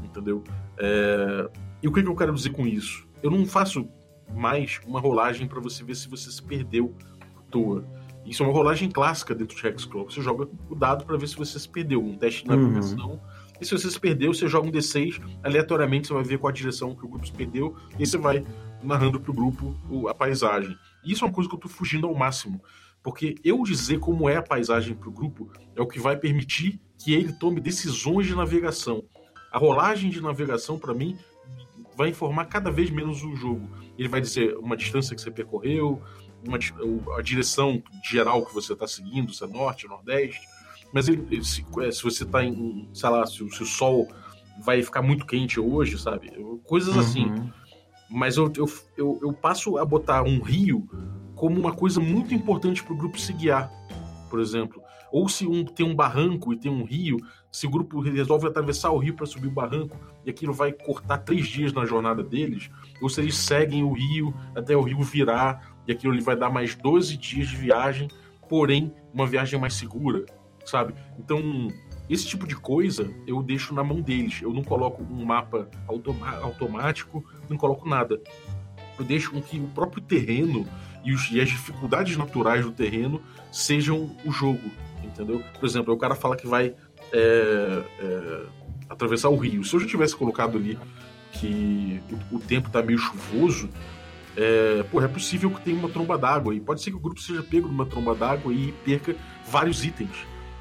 entendeu? 0.03 0.43
É, 0.77 1.49
e 1.83 1.87
o 1.87 1.91
que, 1.91 2.01
que 2.01 2.09
eu 2.09 2.15
quero 2.15 2.33
dizer 2.33 2.49
com 2.49 2.65
isso? 2.65 3.07
Eu 3.21 3.29
não 3.29 3.45
faço 3.45 3.87
mais 4.33 4.81
uma 4.87 4.99
rolagem 4.99 5.47
para 5.47 5.59
você 5.59 5.83
ver 5.83 5.95
se 5.95 6.09
você 6.09 6.31
se 6.31 6.41
perdeu 6.41 6.95
à 7.37 7.41
toa 7.51 7.87
isso 8.25 8.43
é 8.43 8.45
uma 8.45 8.53
rolagem 8.53 8.89
clássica 8.89 9.35
dentro 9.35 9.55
de 9.55 9.67
Hexcrawl. 9.67 10.09
Você 10.09 10.21
joga 10.21 10.47
o 10.69 10.75
dado 10.75 11.05
para 11.05 11.17
ver 11.17 11.27
se 11.27 11.35
você 11.35 11.59
se 11.59 11.67
perdeu. 11.67 12.01
Um 12.01 12.17
teste 12.17 12.47
na 12.47 12.55
navegação. 12.55 13.11
Uhum. 13.11 13.19
E 13.59 13.65
se 13.65 13.71
você 13.71 13.89
se 13.89 13.99
perdeu, 13.99 14.33
você 14.33 14.47
joga 14.47 14.67
um 14.67 14.71
D6. 14.71 15.21
Aleatoriamente, 15.43 16.07
você 16.07 16.13
vai 16.13 16.23
ver 16.23 16.37
qual 16.37 16.49
a 16.49 16.53
direção 16.53 16.95
que 16.95 17.05
o 17.05 17.07
grupo 17.07 17.25
se 17.25 17.33
perdeu. 17.33 17.75
E 17.99 18.05
você 18.05 18.17
vai 18.17 18.45
narrando 18.81 19.19
pro 19.19 19.33
grupo 19.33 19.75
a 20.09 20.13
paisagem. 20.13 20.75
E 21.03 21.11
isso 21.11 21.23
é 21.23 21.27
uma 21.27 21.33
coisa 21.33 21.49
que 21.49 21.55
eu 21.55 21.59
tô 21.59 21.67
fugindo 21.67 22.07
ao 22.07 22.15
máximo. 22.15 22.61
Porque 23.01 23.35
eu 23.43 23.61
dizer 23.63 23.99
como 23.99 24.29
é 24.29 24.37
a 24.37 24.41
paisagem 24.41 24.95
pro 24.95 25.11
grupo 25.11 25.51
é 25.75 25.81
o 25.81 25.87
que 25.87 25.99
vai 25.99 26.15
permitir 26.15 26.79
que 26.97 27.13
ele 27.13 27.33
tome 27.33 27.59
decisões 27.59 28.25
de 28.25 28.35
navegação. 28.35 29.03
A 29.51 29.57
rolagem 29.57 30.09
de 30.09 30.21
navegação, 30.21 30.79
para 30.79 30.93
mim, 30.93 31.17
vai 31.95 32.09
informar 32.09 32.45
cada 32.45 32.71
vez 32.71 32.89
menos 32.89 33.23
o 33.23 33.35
jogo. 33.35 33.69
Ele 33.97 34.07
vai 34.07 34.21
dizer 34.21 34.55
uma 34.57 34.75
distância 34.75 35.15
que 35.15 35.21
você 35.21 35.29
percorreu, 35.29 36.01
uma, 36.47 36.57
a 37.17 37.21
direção 37.21 37.81
geral 38.03 38.45
que 38.45 38.53
você 38.53 38.73
está 38.73 38.87
seguindo, 38.87 39.33
se 39.33 39.43
é 39.43 39.47
norte, 39.47 39.87
nordeste, 39.87 40.41
mas 40.93 41.07
ele, 41.07 41.43
se, 41.43 41.65
é, 41.81 41.91
se, 41.91 42.03
você 42.03 42.23
está 42.23 42.43
em, 42.43 42.87
sei 42.93 43.09
lá, 43.09 43.25
se, 43.25 43.37
se, 43.49 43.63
o 43.63 43.65
sol 43.65 44.07
vai 44.63 44.81
ficar 44.83 45.01
muito 45.01 45.25
quente 45.25 45.59
hoje, 45.59 45.97
sabe? 45.97 46.31
Coisas 46.63 46.95
assim. 46.95 47.25
Uhum. 47.25 47.49
Mas 48.09 48.37
eu, 48.37 48.51
eu, 48.55 48.71
eu, 48.95 49.19
eu 49.23 49.33
passo 49.33 49.77
a 49.77 49.85
botar 49.85 50.21
um 50.21 50.39
rio 50.39 50.87
como 51.35 51.59
uma 51.59 51.73
coisa 51.73 51.99
muito 51.99 52.33
importante 52.33 52.83
para 52.83 52.93
o 52.93 52.97
grupo 52.97 53.19
se 53.19 53.33
guiar, 53.33 53.71
por 54.29 54.39
exemplo. 54.39 54.81
Ou 55.11 55.27
se 55.27 55.47
um, 55.47 55.65
tem 55.65 55.85
um 55.85 55.95
barranco 55.95 56.53
e 56.53 56.57
tem 56.57 56.71
um 56.71 56.83
rio, 56.83 57.17
se 57.51 57.67
o 57.67 57.69
grupo 57.69 57.99
resolve 57.99 58.47
atravessar 58.47 58.91
o 58.91 58.97
rio 58.97 59.15
para 59.15 59.25
subir 59.25 59.47
o 59.47 59.51
barranco 59.51 59.99
e 60.25 60.29
aquilo 60.29 60.53
vai 60.53 60.71
cortar 60.71 61.19
três 61.19 61.47
dias 61.47 61.73
na 61.73 61.85
jornada 61.85 62.23
deles, 62.23 62.69
ou 63.01 63.09
se 63.09 63.21
eles 63.21 63.35
seguem 63.35 63.83
o 63.83 63.93
rio 63.93 64.33
até 64.55 64.75
o 64.75 64.81
rio 64.81 65.01
virar 65.01 65.72
e 65.87 65.91
aquilo 65.91 66.19
vai 66.21 66.35
dar 66.35 66.49
mais 66.49 66.75
12 66.75 67.17
dias 67.17 67.47
de 67.47 67.55
viagem, 67.55 68.07
porém 68.49 68.93
uma 69.13 69.27
viagem 69.27 69.59
mais 69.59 69.73
segura, 69.73 70.25
sabe? 70.65 70.93
Então, 71.19 71.67
esse 72.09 72.25
tipo 72.25 72.47
de 72.47 72.55
coisa 72.55 73.09
eu 73.25 73.41
deixo 73.41 73.73
na 73.73 73.83
mão 73.83 74.01
deles. 74.01 74.41
Eu 74.41 74.53
não 74.53 74.63
coloco 74.63 75.03
um 75.03 75.25
mapa 75.25 75.69
automático, 76.43 77.23
não 77.49 77.57
coloco 77.57 77.87
nada. 77.87 78.21
Eu 78.97 79.05
deixo 79.05 79.31
com 79.31 79.41
que 79.41 79.59
o 79.59 79.67
próprio 79.69 80.01
terreno 80.01 80.67
e, 81.03 81.13
os, 81.13 81.29
e 81.31 81.41
as 81.41 81.49
dificuldades 81.49 82.15
naturais 82.15 82.63
do 82.63 82.71
terreno 82.71 83.21
sejam 83.51 84.15
o 84.23 84.31
jogo, 84.31 84.71
entendeu? 85.03 85.43
Por 85.59 85.65
exemplo, 85.65 85.93
o 85.93 85.97
cara 85.97 86.15
fala 86.15 86.35
que 86.35 86.47
vai 86.47 86.75
é, 87.11 87.83
é, 87.99 88.43
atravessar 88.89 89.29
o 89.29 89.35
rio. 89.35 89.63
Se 89.63 89.75
eu 89.75 89.79
já 89.79 89.87
tivesse 89.87 90.15
colocado 90.15 90.57
ali 90.57 90.77
que 91.31 91.99
o, 92.31 92.37
o 92.37 92.39
tempo 92.39 92.69
tá 92.69 92.81
meio 92.81 92.97
chuvoso, 92.97 93.69
é, 94.35 94.83
porra, 94.83 95.05
é 95.05 95.07
possível 95.07 95.49
que 95.51 95.61
tenha 95.61 95.77
uma 95.77 95.89
tromba 95.89 96.17
d'água. 96.17 96.55
E 96.55 96.59
pode 96.59 96.81
ser 96.81 96.91
que 96.91 96.97
o 96.97 96.99
grupo 96.99 97.21
seja 97.21 97.43
pego 97.43 97.67
numa 97.67 97.85
tromba 97.85 98.15
d'água 98.15 98.53
e 98.53 98.71
perca 98.83 99.15
vários 99.49 99.83
itens. 99.85 100.15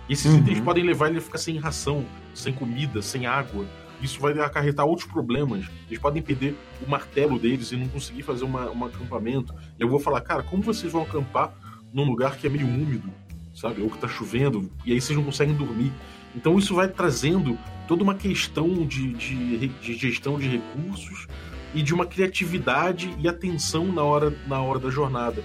E 0.08 0.12
esses 0.12 0.32
Uhum. 0.32 0.38
itens 0.40 0.61
podem 0.61 0.85
levar 0.85 1.08
ele 1.08 1.18
a 1.18 1.22
ficar 1.22 1.38
sem 1.38 1.58
ração, 1.58 2.04
sem 2.35 2.52
comida, 2.52 3.00
sem 3.00 3.26
água. 3.26 3.64
Isso 4.00 4.20
vai 4.20 4.32
acarretar 4.40 4.85
outros 4.85 5.06
problemas. 5.06 5.64
Eles 5.88 6.00
podem 6.00 6.20
perder 6.20 6.56
o 6.85 6.90
martelo 6.90 7.38
deles 7.38 7.70
e 7.70 7.76
não 7.76 7.87
conseguir 7.88 8.22
fazer 8.22 8.44
uma, 8.44 8.68
um 8.70 8.85
acampamento. 8.85 9.54
E 9.78 9.82
eu 9.82 9.88
vou 9.88 10.00
falar, 10.00 10.20
cara, 10.22 10.42
como 10.42 10.62
vocês 10.62 10.92
vão 10.92 11.02
acampar 11.02 11.52
num 11.92 12.04
lugar 12.04 12.37
que 12.37 12.46
é 12.46 12.50
meio 12.50 12.66
úmido, 12.66 13.08
sabe? 13.54 13.80
Ou 13.80 13.88
que 13.88 13.98
tá 13.98 14.08
chovendo, 14.08 14.68
e 14.85 14.92
aí 14.92 15.00
vocês 15.00 15.16
não 15.16 15.24
conseguem 15.24 15.54
dormir. 15.54 15.92
Então 16.35 16.58
isso 16.58 16.74
vai 16.74 16.88
trazendo 16.88 17.56
toda 17.87 18.02
uma 18.02 18.14
questão 18.14 18.87
de, 18.87 19.12
de, 19.12 19.68
de 19.68 19.94
gestão 19.94 20.38
de 20.38 20.48
recursos 20.48 21.28
e 21.74 21.82
de 21.82 21.94
uma 21.94 22.06
criatividade 22.06 23.14
e 23.18 23.28
atenção 23.28 23.87
na 23.90 24.02
hora, 24.02 24.30
na 24.46 24.61
hora 24.61 24.78
da 24.78 24.90
jornada. 24.90 25.42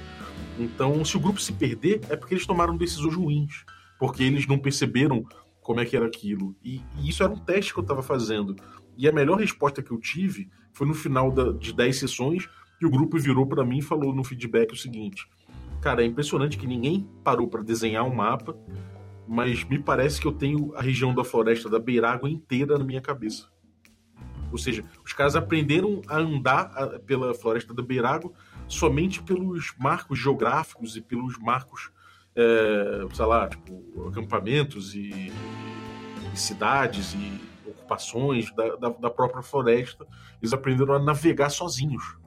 Então, 0.59 1.03
se 1.05 1.15
o 1.15 1.19
grupo 1.19 1.39
se 1.39 1.53
perder, 1.53 2.01
é 2.09 2.15
porque 2.15 2.33
eles 2.33 2.45
tomaram 2.45 2.75
decisões 2.75 3.15
ruins, 3.15 3.63
porque 3.99 4.23
eles 4.23 4.47
não 4.47 4.57
perceberam 4.57 5.23
como 5.61 5.79
é 5.79 5.85
que 5.85 5.95
era 5.95 6.05
aquilo. 6.05 6.55
E, 6.63 6.81
e 6.97 7.09
isso 7.09 7.23
era 7.23 7.31
um 7.31 7.39
teste 7.39 7.73
que 7.73 7.79
eu 7.79 7.83
estava 7.83 8.01
fazendo. 8.01 8.55
E 8.97 9.07
a 9.07 9.11
melhor 9.11 9.39
resposta 9.39 9.83
que 9.83 9.91
eu 9.91 9.99
tive 9.99 10.49
foi 10.73 10.87
no 10.87 10.93
final 10.93 11.31
da, 11.31 11.51
de 11.51 11.73
10 11.73 11.99
sessões, 11.99 12.47
que 12.79 12.85
o 12.85 12.89
grupo 12.89 13.17
virou 13.19 13.45
para 13.45 13.65
mim 13.65 13.79
e 13.79 13.81
falou 13.81 14.13
no 14.13 14.23
feedback 14.23 14.73
o 14.73 14.77
seguinte: 14.77 15.27
Cara, 15.81 16.03
é 16.03 16.05
impressionante 16.05 16.57
que 16.57 16.65
ninguém 16.65 17.07
parou 17.23 17.47
para 17.47 17.63
desenhar 17.63 18.05
um 18.05 18.13
mapa, 18.13 18.57
mas 19.27 19.63
me 19.63 19.77
parece 19.77 20.19
que 20.19 20.27
eu 20.27 20.31
tenho 20.31 20.73
a 20.75 20.81
região 20.81 21.13
da 21.13 21.23
floresta 21.23 21.69
da 21.69 21.79
Beiragua 21.79 22.29
inteira 22.29 22.77
na 22.77 22.83
minha 22.83 23.01
cabeça. 23.01 23.47
Ou 24.51 24.57
seja, 24.57 24.83
os 25.05 25.13
caras 25.13 25.35
aprenderam 25.35 26.01
a 26.07 26.17
andar 26.17 26.99
pela 27.05 27.33
floresta 27.33 27.73
da 27.73 27.81
Beirago 27.81 28.33
somente 28.67 29.21
pelos 29.21 29.73
marcos 29.77 30.19
geográficos 30.19 30.95
e 30.95 31.01
pelos 31.01 31.37
marcos, 31.37 31.89
é, 32.35 33.05
sei 33.13 33.25
lá, 33.25 33.47
tipo, 33.47 34.07
acampamentos 34.07 34.93
e, 34.93 35.31
e 36.33 36.37
cidades 36.37 37.13
e 37.13 37.41
ocupações 37.69 38.53
da, 38.55 38.75
da, 38.75 38.89
da 38.89 39.09
própria 39.09 39.41
floresta. 39.41 40.05
Eles 40.41 40.53
aprenderam 40.53 40.95
a 40.95 40.99
navegar 40.99 41.49
sozinhos. 41.49 42.17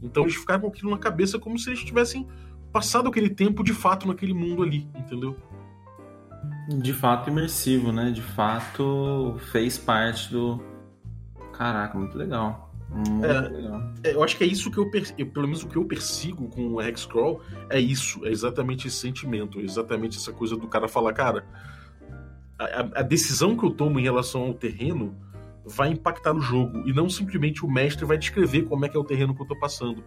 Então 0.00 0.24
eles 0.24 0.34
ficaram 0.34 0.62
com 0.62 0.68
aquilo 0.68 0.90
na 0.90 0.98
cabeça 0.98 1.38
como 1.38 1.58
se 1.58 1.70
eles 1.70 1.84
tivessem 1.84 2.26
passado 2.72 3.08
aquele 3.08 3.28
tempo 3.28 3.62
de 3.62 3.72
fato 3.72 4.08
naquele 4.08 4.32
mundo 4.32 4.62
ali, 4.62 4.88
entendeu? 4.96 5.36
De 6.80 6.92
fato 6.92 7.28
imersivo, 7.28 7.92
né? 7.92 8.10
De 8.10 8.22
fato 8.22 9.36
fez 9.52 9.78
parte 9.78 10.32
do. 10.32 10.71
Caraca, 11.62 11.96
muito 11.96 12.18
legal. 12.18 12.74
Muito 12.90 13.24
É. 13.24 13.40
legal. 13.48 13.82
É, 14.02 14.14
eu 14.14 14.22
acho 14.24 14.36
que 14.36 14.42
é 14.42 14.46
isso 14.48 14.68
que 14.70 14.78
eu, 14.78 14.90
eu- 15.16 15.26
pelo 15.28 15.46
menos 15.46 15.62
o 15.62 15.68
que 15.68 15.76
eu 15.76 15.84
persigo 15.84 16.48
com 16.48 16.66
o 16.72 16.80
Hexcrawl 16.82 17.40
é 17.70 17.78
isso, 17.78 18.26
é 18.26 18.30
exatamente 18.30 18.88
esse 18.88 18.96
sentimento, 18.96 19.60
é 19.60 19.62
exatamente 19.62 20.18
essa 20.18 20.32
coisa 20.32 20.56
do 20.56 20.66
cara 20.66 20.88
falar, 20.88 21.12
cara, 21.12 21.44
a, 22.58 23.00
a- 23.00 23.02
decisão 23.02 23.56
que 23.56 23.64
eu 23.64 23.70
tomo 23.70 23.98
em 23.98 24.02
relação 24.02 24.42
ao 24.42 24.54
terreno 24.54 25.14
vai 25.64 25.90
impactar 25.90 26.34
no 26.34 26.40
jogo 26.40 26.82
e 26.84 26.92
não 26.92 27.08
simplesmente 27.08 27.64
o 27.64 27.70
mestre 27.70 28.04
vai 28.04 28.18
descrever 28.18 28.62
como 28.62 28.84
é 28.84 28.88
que 28.88 28.96
é 28.96 29.00
o 29.00 29.04
terreno 29.04 29.34
que 29.34 29.40
eu 29.42 29.46
tô 29.46 29.56
passando, 29.56 30.02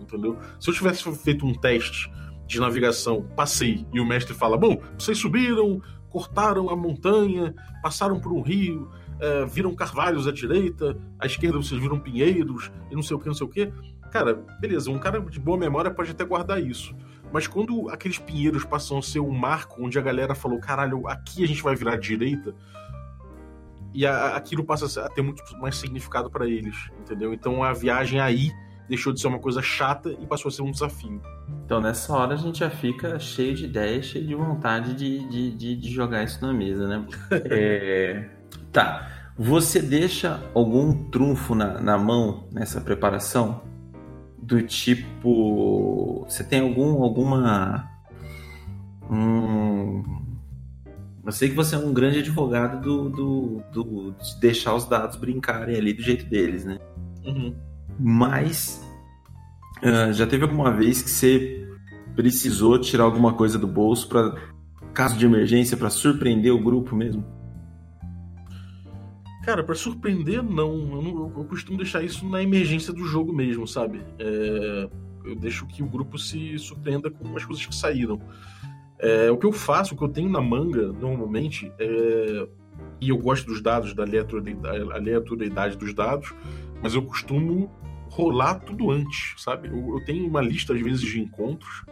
entendeu? 0.00 0.38
Se 0.60 0.70
eu 0.70 0.74
tivesse 0.74 1.02
feito 1.16 1.44
um 1.44 1.52
teste 1.52 2.08
de 2.46 2.60
navegação, 2.60 3.22
passei 3.36 3.84
e 3.92 3.98
o 4.00 4.06
mestre 4.06 4.32
fala, 4.32 4.56
bom, 4.56 4.80
vocês 4.96 5.18
subiram, 5.18 5.82
cortaram 6.08 6.70
a 6.70 6.76
montanha, 6.76 7.52
passaram 7.82 8.18
por 8.20 8.32
um 8.32 8.40
rio, 8.40 8.88
é, 9.20 9.44
viram 9.46 9.74
carvalhos 9.74 10.26
à 10.26 10.32
direita, 10.32 10.96
à 11.18 11.26
esquerda 11.26 11.56
vocês 11.58 11.80
viram 11.80 11.98
pinheiros 11.98 12.70
e 12.90 12.94
não 12.94 13.02
sei 13.02 13.16
o 13.16 13.20
que, 13.20 13.26
não 13.26 13.34
sei 13.34 13.46
o 13.46 13.50
que. 13.50 13.72
Cara, 14.10 14.34
beleza, 14.60 14.90
um 14.90 14.98
cara 14.98 15.20
de 15.20 15.38
boa 15.38 15.56
memória 15.56 15.90
pode 15.90 16.10
até 16.10 16.24
guardar 16.24 16.60
isso. 16.60 16.94
Mas 17.32 17.46
quando 17.46 17.88
aqueles 17.90 18.18
pinheiros 18.18 18.64
passam 18.64 18.98
a 18.98 19.02
ser 19.02 19.20
um 19.20 19.30
marco 19.30 19.84
onde 19.84 19.96
a 19.98 20.02
galera 20.02 20.34
falou, 20.34 20.58
caralho, 20.58 21.06
aqui 21.06 21.44
a 21.44 21.46
gente 21.46 21.62
vai 21.62 21.76
virar 21.76 21.92
à 21.92 21.96
direita, 21.96 22.52
e 23.94 24.06
a- 24.06 24.36
aquilo 24.36 24.64
passa 24.64 25.04
a 25.04 25.08
ter 25.08 25.22
muito 25.22 25.42
mais 25.60 25.76
significado 25.76 26.30
pra 26.30 26.46
eles, 26.48 26.76
entendeu? 27.00 27.32
Então 27.34 27.62
a 27.62 27.72
viagem 27.72 28.20
aí 28.20 28.50
deixou 28.88 29.12
de 29.12 29.20
ser 29.20 29.28
uma 29.28 29.38
coisa 29.38 29.62
chata 29.62 30.10
e 30.20 30.26
passou 30.26 30.48
a 30.48 30.52
ser 30.52 30.62
um 30.62 30.70
desafio. 30.72 31.20
Então 31.64 31.80
nessa 31.80 32.12
hora 32.12 32.34
a 32.34 32.36
gente 32.36 32.58
já 32.60 32.70
fica 32.70 33.18
cheio 33.20 33.54
de 33.54 33.64
ideias, 33.66 34.06
cheio 34.06 34.26
de 34.26 34.34
vontade 34.34 34.94
de, 34.94 35.28
de, 35.28 35.50
de, 35.56 35.76
de 35.76 35.90
jogar 35.92 36.24
isso 36.24 36.44
na 36.44 36.52
mesa, 36.52 36.88
né? 36.88 37.06
É, 37.46 38.28
Tá. 38.72 39.08
Você 39.36 39.80
deixa 39.80 40.42
algum 40.54 40.92
trunfo 41.10 41.54
na, 41.54 41.80
na 41.80 41.96
mão 41.98 42.48
nessa 42.52 42.80
preparação? 42.80 43.62
Do 44.42 44.62
tipo. 44.62 46.24
Você 46.28 46.42
tem 46.44 46.60
algum, 46.60 47.02
alguma. 47.02 47.88
Hum, 49.10 50.02
eu 51.24 51.32
sei 51.32 51.48
que 51.50 51.54
você 51.54 51.74
é 51.74 51.78
um 51.78 51.92
grande 51.92 52.18
advogado 52.20 52.80
do, 52.80 53.08
do, 53.10 53.62
do- 53.72 54.12
de 54.12 54.40
deixar 54.40 54.74
os 54.74 54.86
dados 54.86 55.16
brincarem 55.16 55.76
ali 55.76 55.92
do 55.92 56.02
jeito 56.02 56.26
deles, 56.26 56.64
né? 56.64 56.78
Uhum. 57.24 57.54
Mas 57.98 58.82
ah, 59.82 60.12
já 60.12 60.26
teve 60.26 60.44
alguma 60.44 60.72
vez 60.72 61.02
que 61.02 61.10
você 61.10 61.68
precisou 62.14 62.78
tirar 62.78 63.04
alguma 63.04 63.34
coisa 63.34 63.58
do 63.58 63.66
bolso 63.66 64.08
para 64.08 64.34
caso 64.92 65.16
de 65.16 65.24
emergência 65.26 65.76
para 65.76 65.90
surpreender 65.90 66.52
o 66.52 66.62
grupo 66.62 66.94
mesmo? 66.96 67.24
Cara, 69.42 69.64
pra 69.64 69.74
surpreender, 69.74 70.42
não. 70.42 70.72
Eu, 70.94 71.02
não- 71.02 71.32
eu 71.38 71.44
costumo 71.44 71.78
deixar 71.78 72.02
isso 72.02 72.28
na 72.28 72.42
emergência 72.42 72.92
do 72.92 73.04
jogo 73.04 73.32
mesmo, 73.32 73.66
sabe? 73.66 74.02
É, 74.18 74.88
eu 75.24 75.34
deixo 75.34 75.66
que 75.66 75.82
o 75.82 75.86
grupo 75.86 76.18
se 76.18 76.58
surpreenda 76.58 77.10
com 77.10 77.34
as 77.36 77.44
coisas 77.44 77.64
que 77.64 77.74
saíram. 77.74 78.20
É, 78.98 79.30
o 79.30 79.38
que 79.38 79.46
eu 79.46 79.52
faço, 79.52 79.94
o 79.94 79.96
que 79.98 80.04
eu 80.04 80.08
tenho 80.08 80.28
na 80.28 80.40
manga, 80.42 80.92
normalmente, 80.92 81.72
é, 81.78 82.46
e 83.00 83.08
eu 83.08 83.16
gosto 83.16 83.46
dos 83.46 83.62
dados, 83.62 83.94
da 83.94 84.04
aleatoriedade 84.04 85.76
dos 85.78 85.94
dados, 85.94 86.34
mas 86.82 86.94
eu 86.94 87.02
costumo 87.02 87.70
rolar 88.10 88.56
tudo 88.56 88.90
antes, 88.90 89.34
sabe? 89.38 89.68
Eu, 89.68 89.96
eu 89.98 90.04
tenho 90.04 90.26
uma 90.26 90.42
lista, 90.42 90.74
às 90.74 90.80
vezes, 90.82 91.00
de 91.00 91.18
encontros 91.18 91.82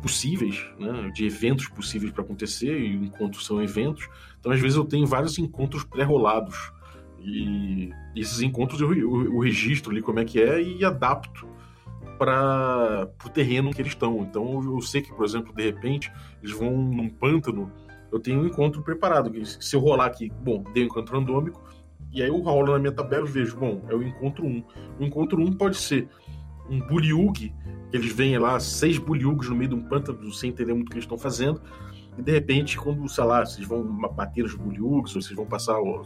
possíveis, 0.00 0.64
né? 0.78 1.10
De 1.14 1.24
eventos 1.26 1.66
possíveis 1.66 2.12
para 2.12 2.22
acontecer, 2.22 2.78
e 2.78 2.94
encontros 2.94 3.44
são 3.44 3.60
eventos. 3.60 4.08
Então, 4.44 4.52
às 4.52 4.60
vezes, 4.60 4.76
eu 4.76 4.84
tenho 4.84 5.06
vários 5.06 5.38
encontros 5.38 5.84
pré-rolados. 5.84 6.70
E 7.18 7.88
esses 8.14 8.42
encontros 8.42 8.78
eu, 8.78 8.92
eu, 8.92 9.24
eu 9.24 9.38
registro 9.38 9.90
ali 9.90 10.02
como 10.02 10.20
é 10.20 10.24
que 10.26 10.38
é 10.38 10.60
e 10.60 10.84
adapto 10.84 11.48
para 12.18 13.08
o 13.24 13.28
terreno 13.30 13.70
que 13.72 13.80
eles 13.80 13.92
estão. 13.92 14.18
Então, 14.18 14.62
eu 14.62 14.82
sei 14.82 15.00
que, 15.00 15.14
por 15.14 15.24
exemplo, 15.24 15.50
de 15.54 15.62
repente, 15.62 16.12
eles 16.42 16.54
vão 16.54 16.76
num 16.76 17.08
pântano, 17.08 17.72
eu 18.12 18.20
tenho 18.20 18.42
um 18.42 18.46
encontro 18.46 18.82
preparado. 18.82 19.32
Se 19.46 19.74
eu 19.74 19.80
rolar 19.80 20.04
aqui, 20.04 20.30
bom, 20.42 20.62
dei 20.74 20.82
um 20.82 20.86
encontro 20.88 21.18
randômico, 21.18 21.64
e 22.12 22.22
aí 22.22 22.28
eu 22.28 22.38
rolo 22.40 22.72
na 22.72 22.78
minha 22.78 22.92
tabela 22.92 23.26
e 23.26 23.30
vejo, 23.30 23.56
bom, 23.56 23.82
é 23.88 23.94
o 23.94 24.02
encontro 24.02 24.44
1. 24.44 24.64
O 25.00 25.04
encontro 25.04 25.40
1 25.40 25.54
pode 25.54 25.78
ser 25.78 26.06
um 26.68 26.78
buliug, 26.80 27.32
que 27.90 27.96
eles 27.96 28.12
veem 28.12 28.36
lá 28.36 28.60
seis 28.60 28.98
buliugs 28.98 29.48
no 29.48 29.56
meio 29.56 29.70
de 29.70 29.74
um 29.76 29.82
pântano 29.82 30.30
sem 30.32 30.50
entender 30.50 30.74
muito 30.74 30.88
o 30.88 30.90
que 30.90 30.96
eles 30.96 31.04
estão 31.04 31.16
fazendo. 31.16 31.62
E 32.16 32.22
de 32.22 32.30
repente, 32.30 32.78
quando, 32.78 33.08
sei 33.08 33.24
lá, 33.24 33.44
vocês 33.44 33.66
vão 33.66 33.82
bater 33.82 34.44
os 34.44 34.54
buliugs, 34.54 35.16
ou 35.16 35.22
vocês 35.22 35.34
vão 35.34 35.46
passar 35.46 35.80
ó, 35.80 36.04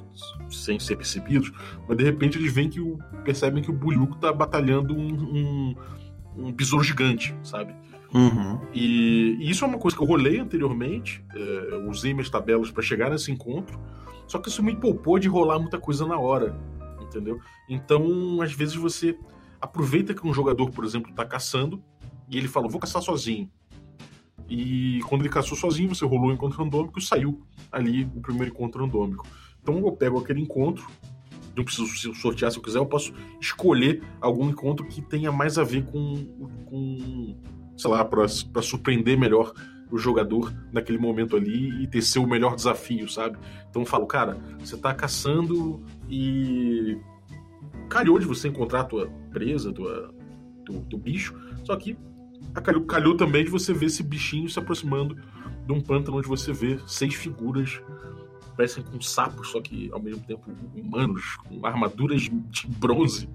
sem 0.48 0.78
ser 0.80 0.96
percebidos, 0.96 1.52
mas 1.86 1.96
de 1.96 2.04
repente 2.04 2.38
eles 2.38 2.52
veem 2.52 2.70
que 2.70 2.80
o, 2.80 2.98
percebem 3.24 3.62
que 3.62 3.70
o 3.70 3.74
buliug 3.74 4.16
tá 4.18 4.32
batalhando 4.32 4.94
um, 4.94 5.12
um, 5.12 5.74
um 6.36 6.52
besouro 6.52 6.82
gigante, 6.82 7.34
sabe? 7.42 7.74
Uhum. 8.14 8.58
E, 8.72 9.36
e, 9.38 9.50
isso 9.50 9.64
é 9.64 9.68
uma 9.68 9.78
coisa 9.78 9.96
que 9.96 10.02
eu 10.02 10.06
rolei 10.06 10.38
anteriormente, 10.38 11.22
é, 11.34 11.76
usei 11.88 12.14
minhas 12.14 12.30
tabelas 12.30 12.70
para 12.70 12.82
chegar 12.82 13.10
nesse 13.10 13.30
encontro, 13.30 13.78
só 14.26 14.38
que 14.38 14.48
isso 14.48 14.62
me 14.62 14.74
poupou 14.74 15.18
de 15.18 15.28
rolar 15.28 15.58
muita 15.58 15.78
coisa 15.78 16.06
na 16.06 16.18
hora, 16.18 16.58
entendeu? 17.02 17.38
Então, 17.68 18.40
às 18.40 18.52
vezes 18.52 18.74
você 18.74 19.18
aproveita 19.60 20.14
que 20.14 20.26
um 20.26 20.32
jogador, 20.32 20.70
por 20.70 20.84
exemplo, 20.84 21.10
está 21.10 21.24
caçando 21.24 21.82
e 22.30 22.38
ele 22.38 22.48
fala, 22.48 22.68
vou 22.68 22.80
caçar 22.80 23.02
sozinho. 23.02 23.50
E 24.48 25.00
quando 25.08 25.22
ele 25.22 25.28
caçou 25.28 25.56
sozinho, 25.56 25.94
você 25.94 26.04
rolou 26.04 26.30
o 26.30 26.32
encontro 26.32 26.58
randômico 26.58 26.98
e 26.98 27.02
saiu 27.02 27.42
ali 27.70 28.04
o 28.04 28.20
primeiro 28.20 28.50
encontro 28.50 28.82
randômico. 28.82 29.26
Então 29.62 29.78
eu 29.78 29.92
pego 29.92 30.18
aquele 30.18 30.40
encontro, 30.40 30.86
não 31.54 31.64
preciso 31.64 32.14
sortear 32.14 32.50
se 32.50 32.58
eu 32.58 32.62
quiser, 32.62 32.78
eu 32.78 32.86
posso 32.86 33.12
escolher 33.40 34.02
algum 34.20 34.48
encontro 34.48 34.86
que 34.86 35.02
tenha 35.02 35.30
mais 35.30 35.58
a 35.58 35.64
ver 35.64 35.84
com, 35.84 36.24
com 36.64 37.36
sei 37.76 37.90
lá, 37.90 38.04
para 38.04 38.62
surpreender 38.62 39.18
melhor 39.18 39.52
o 39.90 39.98
jogador 39.98 40.52
naquele 40.72 40.98
momento 40.98 41.36
ali 41.36 41.82
e 41.82 41.86
ter 41.86 42.02
seu 42.02 42.26
melhor 42.26 42.54
desafio, 42.54 43.08
sabe? 43.08 43.38
Então 43.68 43.82
eu 43.82 43.86
falo, 43.86 44.06
cara, 44.06 44.38
você 44.58 44.76
tá 44.76 44.94
caçando 44.94 45.82
e 46.08 46.98
calhou 47.88 48.18
de 48.18 48.26
você 48.26 48.48
encontrar 48.48 48.80
a 48.80 48.84
tua 48.84 49.08
presa, 49.30 49.72
tua, 49.72 50.14
teu, 50.64 50.80
teu 50.90 50.98
bicho, 50.98 51.34
só 51.64 51.74
que 51.76 51.96
calhou, 52.54 52.84
calhou 52.84 53.16
também 53.16 53.44
de 53.44 53.50
você 53.50 53.72
ver 53.72 53.86
esse 53.86 54.02
bichinho 54.02 54.48
se 54.48 54.58
aproximando 54.58 55.16
de 55.66 55.72
um 55.72 55.80
pântano 55.80 56.18
onde 56.18 56.28
você 56.28 56.52
vê 56.52 56.78
seis 56.86 57.14
figuras 57.14 57.80
parecem 58.58 58.82
com 58.82 59.00
sapos, 59.00 59.52
só 59.52 59.60
que 59.60 59.88
ao 59.92 60.02
mesmo 60.02 60.20
tempo 60.24 60.50
humanos, 60.74 61.36
com 61.48 61.64
armaduras 61.64 62.22
de 62.22 62.66
bronze, 62.66 63.28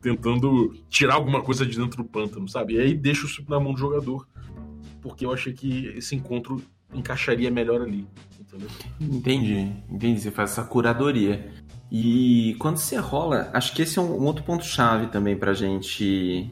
tentando 0.00 0.74
tirar 0.88 1.14
alguma 1.16 1.42
coisa 1.42 1.66
de 1.66 1.76
dentro 1.76 2.02
do 2.02 2.08
pântano, 2.08 2.48
sabe? 2.48 2.74
E 2.74 2.80
aí 2.80 2.94
deixa 2.94 3.26
isso 3.26 3.44
na 3.46 3.60
mão 3.60 3.74
do 3.74 3.78
jogador, 3.78 4.26
porque 5.02 5.26
eu 5.26 5.32
achei 5.32 5.52
que 5.52 5.88
esse 5.88 6.16
encontro 6.16 6.62
encaixaria 6.94 7.50
melhor 7.50 7.82
ali, 7.82 8.06
entendeu? 8.40 8.68
Entendi, 8.98 9.72
entendi. 9.90 10.20
Você 10.20 10.30
faz 10.30 10.52
essa 10.52 10.64
curadoria. 10.64 11.52
E 11.90 12.56
quando 12.58 12.78
você 12.78 12.96
rola, 12.96 13.50
acho 13.52 13.74
que 13.74 13.82
esse 13.82 13.98
é 13.98 14.02
um, 14.02 14.24
outro 14.24 14.42
ponto-chave 14.42 15.08
também 15.08 15.36
pra 15.36 15.52
gente 15.52 16.50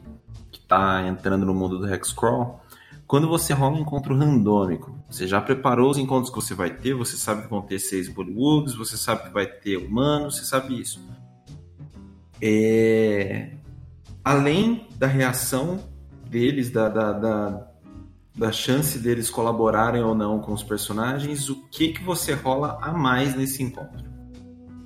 que 0.71 0.77
tá 0.77 1.05
entrando 1.05 1.45
no 1.45 1.53
mundo 1.53 1.77
do 1.77 1.93
Hexcrawl. 1.93 2.61
Quando 3.05 3.27
você 3.27 3.51
rola 3.51 3.75
um 3.75 3.81
encontro 3.81 4.15
randômico, 4.15 4.97
você 5.09 5.27
já 5.27 5.41
preparou 5.41 5.91
os 5.91 5.97
encontros 5.97 6.29
que 6.29 6.35
você 6.37 6.53
vai 6.53 6.69
ter, 6.69 6.93
você 6.93 7.17
sabe 7.17 7.43
que 7.43 7.49
vão 7.49 7.61
ter 7.61 7.77
seis 7.77 8.07
Bullywugs, 8.07 8.73
você 8.73 8.95
sabe 8.95 9.23
que 9.23 9.33
vai 9.33 9.45
ter 9.45 9.75
humanos, 9.75 10.37
você 10.37 10.45
sabe 10.45 10.79
isso. 10.79 11.05
É... 12.41 13.51
Além 14.23 14.87
da 14.95 15.07
reação 15.07 15.79
deles, 16.29 16.69
da, 16.69 16.87
da, 16.87 17.11
da, 17.11 17.67
da 18.33 18.51
chance 18.53 18.97
deles 18.97 19.29
colaborarem 19.29 20.01
ou 20.01 20.15
não 20.15 20.39
com 20.39 20.53
os 20.53 20.63
personagens, 20.63 21.49
o 21.49 21.67
que, 21.67 21.89
que 21.89 22.03
você 22.03 22.33
rola 22.33 22.77
a 22.81 22.93
mais 22.93 23.35
nesse 23.35 23.61
encontro? 23.61 24.09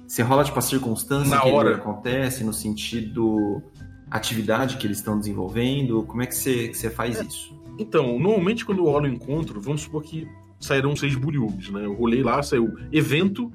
Você 0.07 0.23
rola 0.23 0.43
tipo 0.43 0.57
a 0.57 0.61
circunstância 0.63 1.35
Na 1.35 1.41
que 1.41 1.51
hora. 1.51 1.75
acontece, 1.75 2.43
no 2.43 2.53
sentido 2.53 3.61
atividade 4.09 4.77
que 4.77 4.87
eles 4.87 4.97
estão 4.97 5.19
desenvolvendo? 5.19 6.03
Como 6.03 6.21
é 6.21 6.25
que 6.25 6.35
você, 6.35 6.89
faz 6.89 7.19
isso? 7.19 7.59
Então, 7.77 8.17
normalmente 8.19 8.65
quando 8.65 8.79
eu 8.79 8.85
rolo 8.85 9.05
o 9.05 9.07
encontro, 9.07 9.59
vamos 9.59 9.81
supor 9.81 10.03
que 10.03 10.27
sairão 10.59 10.95
seis 10.95 11.15
buriubs, 11.15 11.69
né? 11.69 11.85
Eu 11.85 11.93
rolei 11.93 12.23
lá, 12.23 12.41
saiu 12.41 12.73
evento, 12.91 13.51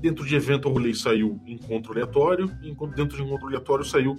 dentro 0.00 0.26
de 0.26 0.34
evento 0.34 0.68
eu 0.68 0.72
rolei 0.72 0.94
saiu 0.94 1.40
encontro 1.46 1.92
aleatório, 1.92 2.50
e 2.62 2.74
dentro 2.94 3.16
de 3.16 3.22
encontro 3.22 3.46
aleatório 3.46 3.84
saiu 3.84 4.16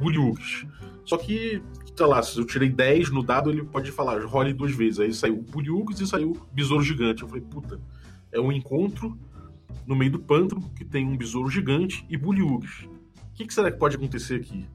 buriugs. 0.00 0.66
Só 1.04 1.16
que, 1.16 1.62
sei 1.96 2.06
lá, 2.06 2.22
se 2.22 2.38
eu 2.38 2.44
tirei 2.44 2.68
10 2.68 3.10
no 3.10 3.22
dado, 3.22 3.50
ele 3.50 3.64
pode 3.64 3.90
falar, 3.90 4.22
role 4.24 4.52
duas 4.52 4.72
vezes. 4.72 5.00
Aí 5.00 5.12
saiu 5.12 5.42
buriugs 5.42 6.00
e 6.00 6.06
saiu 6.06 6.36
besouro 6.52 6.82
gigante. 6.82 7.22
Eu 7.22 7.28
falei, 7.28 7.42
puta, 7.42 7.80
é 8.30 8.40
um 8.40 8.52
encontro 8.52 9.18
no 9.86 9.96
meio 9.96 10.12
do 10.12 10.18
pântano 10.18 10.62
que 10.76 10.84
tem 10.84 11.06
um 11.06 11.16
besouro 11.16 11.48
gigante 11.48 12.04
e 12.08 12.16
buriugs. 12.16 12.84
O 12.84 13.34
que, 13.34 13.46
que 13.46 13.54
será 13.54 13.70
que 13.70 13.78
pode 13.78 13.96
acontecer 13.96 14.34
aqui? 14.36 14.66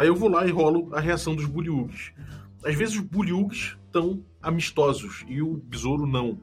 Aí 0.00 0.08
eu 0.08 0.16
vou 0.16 0.28
lá 0.28 0.44
e 0.46 0.50
rolo 0.50 0.88
a 0.92 0.98
reação 0.98 1.36
dos 1.36 1.46
buriugs 1.46 2.12
às 2.64 2.74
vezes 2.74 2.96
os 2.96 3.00
bullyugs 3.00 3.76
estão 3.86 4.22
amistosos 4.42 5.24
e 5.28 5.42
o 5.42 5.56
besouro 5.56 6.06
não. 6.06 6.38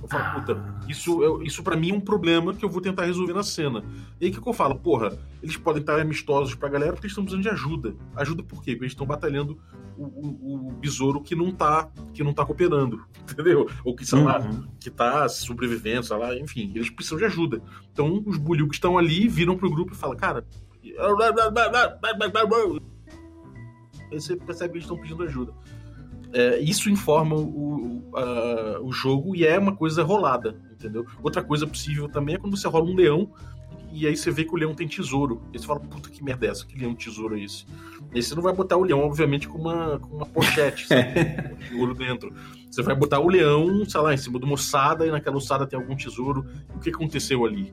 Eu 0.00 0.08
falo, 0.08 0.24
ah. 0.24 0.30
puta, 0.30 0.84
isso, 0.88 1.42
isso 1.42 1.62
para 1.62 1.76
mim 1.76 1.90
é 1.90 1.94
um 1.94 2.00
problema 2.00 2.52
que 2.52 2.64
eu 2.64 2.68
vou 2.68 2.80
tentar 2.80 3.04
resolver 3.04 3.32
na 3.32 3.44
cena. 3.44 3.84
E 4.20 4.24
aí 4.24 4.30
o 4.30 4.34
que, 4.34 4.40
que 4.40 4.48
eu 4.48 4.52
falo? 4.52 4.74
Porra, 4.74 5.16
eles 5.40 5.56
podem 5.56 5.80
estar 5.80 6.00
amistosos 6.00 6.56
pra 6.56 6.68
galera 6.68 6.92
porque 6.92 7.06
eles 7.06 7.12
estão 7.12 7.24
precisando 7.24 7.44
de 7.44 7.50
ajuda. 7.50 7.94
Ajuda 8.16 8.42
por 8.42 8.62
quê? 8.62 8.72
Porque 8.72 8.84
eles 8.84 8.92
estão 8.92 9.06
batalhando 9.06 9.60
o, 9.96 10.04
o, 10.04 10.68
o, 10.68 10.72
besouro 10.72 11.20
que 11.20 11.36
não 11.36 11.52
tá 11.52 11.88
que 12.12 12.24
não 12.24 12.32
tá 12.32 12.44
cooperando, 12.44 13.04
entendeu? 13.30 13.68
Ou 13.84 13.94
que, 13.94 14.04
sei 14.04 14.18
uhum. 14.18 14.24
lá, 14.24 14.40
que 14.80 14.90
tá 14.90 15.28
sobrevivendo, 15.28 16.04
sei 16.04 16.16
lá, 16.16 16.36
enfim, 16.36 16.72
eles 16.74 16.90
precisam 16.90 17.18
de 17.18 17.24
ajuda. 17.26 17.62
Então 17.92 18.24
os 18.26 18.38
bullyugs 18.38 18.76
estão 18.76 18.98
ali, 18.98 19.28
viram 19.28 19.56
pro 19.56 19.70
grupo 19.70 19.92
e 19.92 19.96
falam, 19.96 20.16
cara 20.16 20.44
você 24.10 24.36
percebe 24.36 24.72
que 24.72 24.78
eles 24.78 24.84
estão 24.84 24.98
pedindo 24.98 25.22
ajuda. 25.22 25.52
É, 26.32 26.58
isso 26.60 26.88
informa 26.88 27.36
o, 27.36 28.02
a, 28.14 28.80
o 28.80 28.90
jogo 28.90 29.36
e 29.36 29.44
é 29.44 29.58
uma 29.58 29.76
coisa 29.76 30.02
rolada, 30.02 30.56
entendeu? 30.72 31.06
Outra 31.22 31.42
coisa 31.42 31.66
possível 31.66 32.08
também 32.08 32.34
é 32.34 32.38
quando 32.38 32.56
você 32.56 32.66
rola 32.66 32.86
um 32.86 32.94
leão 32.94 33.30
e 33.92 34.06
aí 34.06 34.16
você 34.16 34.30
vê 34.30 34.44
que 34.44 34.54
o 34.54 34.56
leão 34.56 34.74
tem 34.74 34.88
tesouro. 34.88 35.42
E 35.52 35.58
você 35.58 35.66
fala, 35.66 35.78
puta 35.78 36.08
que 36.08 36.24
merda 36.24 36.46
é 36.46 36.50
essa? 36.50 36.64
Que 36.64 36.78
leão 36.78 36.94
tesouro 36.94 37.36
é 37.36 37.42
esse? 37.42 37.66
E 38.14 38.16
aí 38.16 38.22
você 38.22 38.34
não 38.34 38.42
vai 38.42 38.54
botar 38.54 38.78
o 38.78 38.82
leão, 38.82 39.00
obviamente, 39.00 39.46
com 39.46 39.58
uma, 39.58 39.98
com 39.98 40.16
uma 40.16 40.24
pochete, 40.24 40.88
tesouro 40.88 41.92
dentro. 41.94 42.34
Você 42.70 42.82
vai 42.82 42.94
botar 42.94 43.20
o 43.20 43.28
leão, 43.28 43.84
sei 43.86 44.00
lá, 44.00 44.14
em 44.14 44.16
cima 44.16 44.38
de 44.38 44.46
uma 44.46 44.54
ossada 44.54 45.06
e 45.06 45.10
naquela 45.10 45.36
ossada 45.36 45.66
tem 45.66 45.78
algum 45.78 45.94
tesouro. 45.94 46.46
O 46.74 46.80
que 46.80 46.88
aconteceu 46.88 47.44
ali? 47.44 47.72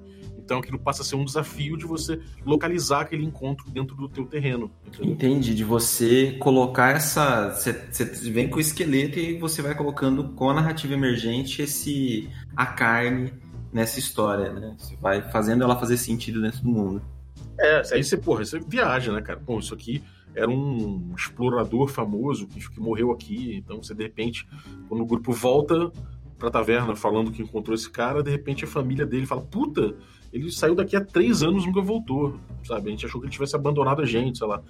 Então 0.49 0.57
aquilo 0.57 0.79
passa 0.79 1.03
a 1.03 1.05
ser 1.05 1.15
um 1.15 1.23
desafio 1.23 1.77
de 1.77 1.85
você 1.85 2.19
localizar 2.43 3.01
aquele 3.01 3.23
encontro 3.23 3.69
dentro 3.69 3.95
do 3.95 4.09
teu 4.09 4.25
terreno. 4.25 4.71
Entendeu? 4.87 5.13
Entendi, 5.13 5.53
de 5.53 5.63
você 5.63 6.37
colocar 6.39 6.95
essa. 6.95 7.51
Você, 7.51 7.71
vem 8.31 8.49
com 8.49 8.57
o 8.57 8.59
esqueleto 8.59 9.19
e 9.19 9.37
você 9.37 9.61
vai 9.61 9.75
colocando 9.75 10.29
com 10.29 10.49
a 10.49 10.53
narrativa 10.55 10.95
emergente 10.95 11.61
esse 11.61 12.27
a 12.57 12.65
carne 12.65 13.31
nessa 13.71 13.99
história, 13.99 14.51
né? 14.51 14.75
Você 14.75 14.95
vai 14.95 15.21
fazendo 15.29 15.63
ela 15.63 15.79
fazer 15.79 15.97
sentido 15.97 16.41
dentro 16.41 16.63
do 16.63 16.69
mundo. 16.69 17.01
É, 17.59 17.83
aí 17.91 18.03
você, 18.03 18.17
porra, 18.17 18.43
você 18.43 18.59
viaja, 18.59 19.13
né, 19.13 19.21
cara? 19.21 19.39
Pô, 19.39 19.59
isso 19.59 19.75
aqui 19.75 20.01
era 20.33 20.49
um 20.49 21.13
explorador 21.15 21.87
famoso 21.89 22.47
que, 22.47 22.67
que 22.67 22.79
morreu 22.79 23.11
aqui, 23.11 23.55
então 23.55 23.83
você 23.83 23.93
de 23.93 24.01
repente, 24.01 24.47
quando 24.87 25.01
o 25.01 25.05
grupo 25.05 25.31
volta 25.31 25.91
pra 26.39 26.49
taverna 26.49 26.95
falando 26.95 27.31
que 27.31 27.43
encontrou 27.43 27.75
esse 27.75 27.89
cara, 27.89 28.23
de 28.23 28.31
repente 28.31 28.63
a 28.63 28.67
família 28.67 29.05
dele 29.05 29.25
fala: 29.25 29.41
Puta, 29.41 29.95
ele 30.31 30.51
saiu 30.51 30.75
daqui 30.75 30.95
há 30.95 31.03
três 31.03 31.41
anos 31.43 31.65
nunca 31.65 31.81
voltou, 31.81 32.39
sabe? 32.63 32.89
A 32.89 32.91
gente 32.91 33.05
achou 33.05 33.19
que 33.19 33.27
ele 33.27 33.33
tivesse 33.33 33.55
abandonado 33.55 34.01
a 34.01 34.05
gente, 34.05 34.37
sei 34.37 34.47
lá. 34.47 34.61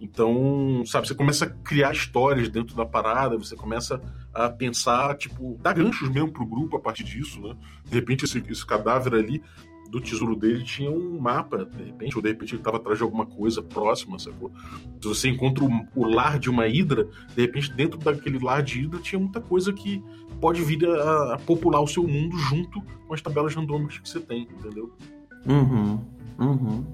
Então, 0.00 0.82
sabe, 0.84 1.08
você 1.08 1.14
começa 1.14 1.46
a 1.46 1.48
criar 1.48 1.92
histórias 1.92 2.48
dentro 2.48 2.76
da 2.76 2.84
parada, 2.84 3.38
você 3.38 3.56
começa 3.56 4.00
a 4.32 4.48
pensar, 4.50 5.16
tipo, 5.16 5.58
dar 5.62 5.72
ganchos 5.72 6.10
mesmo 6.10 6.30
pro 6.30 6.44
grupo 6.44 6.76
a 6.76 6.80
partir 6.80 7.04
disso, 7.04 7.40
né? 7.40 7.56
De 7.84 7.94
repente, 7.94 8.24
esse, 8.24 8.42
esse 8.48 8.66
cadáver 8.66 9.14
ali 9.14 9.42
do 9.90 10.00
tesouro 10.00 10.36
dele 10.36 10.62
tinha 10.64 10.90
um 10.90 11.18
mapa, 11.18 11.64
de 11.64 11.84
repente, 11.84 12.16
ou 12.16 12.22
de 12.22 12.28
repente 12.28 12.52
ele 12.52 12.60
estava 12.60 12.76
atrás 12.76 12.98
de 12.98 13.04
alguma 13.04 13.24
coisa 13.24 13.62
próxima, 13.62 14.18
sacou? 14.18 14.52
Se 15.00 15.08
você 15.08 15.28
encontra 15.28 15.64
o, 15.64 15.70
o, 15.94 16.06
lar 16.06 16.38
de 16.38 16.50
uma 16.50 16.66
hidra, 16.66 17.08
de 17.34 17.42
repente, 17.42 17.72
dentro 17.72 17.98
daquele 17.98 18.38
lar 18.38 18.62
de 18.62 18.82
hidra 18.82 19.00
tinha 19.00 19.18
muita 19.18 19.40
coisa 19.40 19.72
que 19.72 20.02
pode 20.40 20.62
vir 20.62 20.86
a, 20.88 21.34
a 21.34 21.38
popular 21.38 21.80
o 21.80 21.86
seu 21.86 22.06
mundo 22.06 22.36
junto 22.38 22.80
com 23.06 23.14
as 23.14 23.20
tabelas 23.20 23.54
randômicas 23.54 23.98
que 23.98 24.08
você 24.08 24.20
tem, 24.20 24.42
entendeu? 24.42 24.92
Uhum, 25.46 26.00
uhum. 26.38 26.84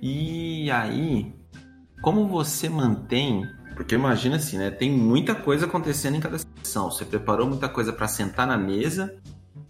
E 0.00 0.70
aí, 0.70 1.32
como 2.02 2.26
você 2.26 2.68
mantém. 2.68 3.46
Porque 3.76 3.94
imagina 3.94 4.36
assim, 4.36 4.58
né? 4.58 4.70
Tem 4.70 4.90
muita 4.90 5.34
coisa 5.34 5.64
acontecendo 5.64 6.16
em 6.16 6.20
cada 6.20 6.36
sessão. 6.38 6.90
Você 6.90 7.04
preparou 7.04 7.46
muita 7.46 7.68
coisa 7.68 7.92
para 7.92 8.06
sentar 8.06 8.46
na 8.46 8.58
mesa, 8.58 9.16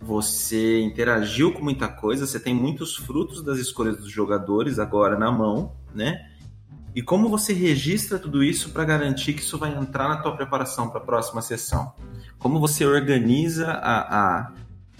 você 0.00 0.80
interagiu 0.80 1.52
com 1.52 1.62
muita 1.62 1.86
coisa, 1.86 2.26
você 2.26 2.40
tem 2.40 2.52
muitos 2.52 2.96
frutos 2.96 3.42
das 3.44 3.58
escolhas 3.58 3.96
dos 3.98 4.10
jogadores 4.10 4.80
agora 4.80 5.16
na 5.16 5.30
mão, 5.30 5.76
né? 5.94 6.28
E 6.94 7.00
como 7.00 7.28
você 7.28 7.52
registra 7.52 8.18
tudo 8.18 8.42
isso 8.42 8.70
para 8.70 8.84
garantir 8.84 9.34
que 9.34 9.40
isso 9.40 9.56
vai 9.56 9.74
entrar 9.74 10.08
na 10.08 10.16
tua 10.16 10.36
preparação 10.36 10.90
para 10.90 11.00
a 11.00 11.04
próxima 11.04 11.40
sessão? 11.40 11.92
Como 12.42 12.58
você 12.58 12.84
organiza 12.84 13.70
a, 13.70 14.00
a, 14.40 14.52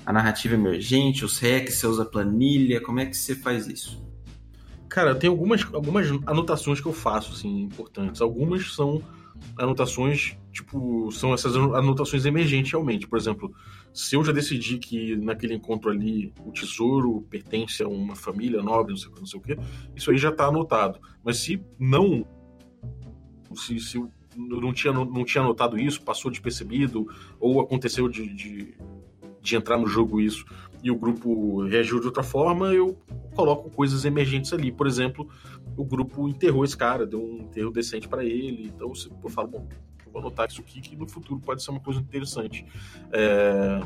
a 0.06 0.12
narrativa 0.12 0.54
emergente, 0.54 1.24
os 1.24 1.40
hacks, 1.40 1.74
você 1.74 1.88
usa 1.88 2.04
planilha, 2.04 2.80
como 2.80 3.00
é 3.00 3.06
que 3.06 3.16
você 3.16 3.34
faz 3.34 3.66
isso? 3.66 4.00
Cara, 4.88 5.12
tem 5.12 5.28
algumas, 5.28 5.66
algumas 5.74 6.06
anotações 6.24 6.80
que 6.80 6.86
eu 6.86 6.92
faço, 6.92 7.32
assim, 7.32 7.62
importantes. 7.62 8.20
Algumas 8.20 8.72
são 8.72 9.02
anotações, 9.58 10.36
tipo, 10.52 11.10
são 11.10 11.34
essas 11.34 11.56
anotações 11.56 12.24
emergentes 12.24 12.70
realmente. 12.70 13.08
Por 13.08 13.18
exemplo, 13.18 13.52
se 13.92 14.14
eu 14.14 14.22
já 14.22 14.30
decidi 14.30 14.78
que 14.78 15.16
naquele 15.16 15.54
encontro 15.54 15.90
ali 15.90 16.32
o 16.46 16.52
tesouro 16.52 17.26
pertence 17.28 17.82
a 17.82 17.88
uma 17.88 18.14
família 18.14 18.62
nobre, 18.62 18.92
não 18.92 18.96
sei, 18.96 19.10
não 19.18 19.26
sei 19.26 19.40
o 19.40 19.42
quê, 19.42 19.58
isso 19.96 20.12
aí 20.12 20.16
já 20.16 20.28
está 20.28 20.46
anotado. 20.46 21.00
Mas 21.24 21.38
se 21.38 21.60
não. 21.76 22.24
Se, 23.52 23.80
se 23.80 24.00
não 24.36 24.72
tinha, 24.72 24.92
não 24.92 25.24
tinha 25.24 25.42
notado 25.42 25.78
isso, 25.78 26.02
passou 26.02 26.30
despercebido, 26.30 27.06
ou 27.38 27.60
aconteceu 27.60 28.08
de, 28.08 28.26
de, 28.34 28.74
de 29.40 29.56
entrar 29.56 29.78
no 29.78 29.86
jogo 29.86 30.20
isso 30.20 30.44
e 30.82 30.90
o 30.90 30.96
grupo 30.96 31.62
reagiu 31.62 32.00
de 32.00 32.06
outra 32.06 32.24
forma, 32.24 32.72
eu 32.74 32.98
coloco 33.34 33.70
coisas 33.70 34.04
emergentes 34.04 34.52
ali. 34.52 34.72
Por 34.72 34.86
exemplo, 34.86 35.28
o 35.76 35.84
grupo 35.84 36.28
enterrou 36.28 36.64
esse 36.64 36.76
cara, 36.76 37.06
deu 37.06 37.22
um 37.22 37.42
enterro 37.42 37.70
decente 37.70 38.08
para 38.08 38.24
ele. 38.24 38.72
Então 38.74 38.92
eu 39.22 39.30
falo, 39.30 39.48
bom, 39.48 39.68
vou 40.12 40.20
anotar 40.20 40.48
isso 40.48 40.60
aqui 40.60 40.80
que 40.80 40.96
no 40.96 41.08
futuro 41.08 41.40
pode 41.40 41.62
ser 41.62 41.70
uma 41.70 41.80
coisa 41.80 42.00
interessante. 42.00 42.66
É... 43.12 43.80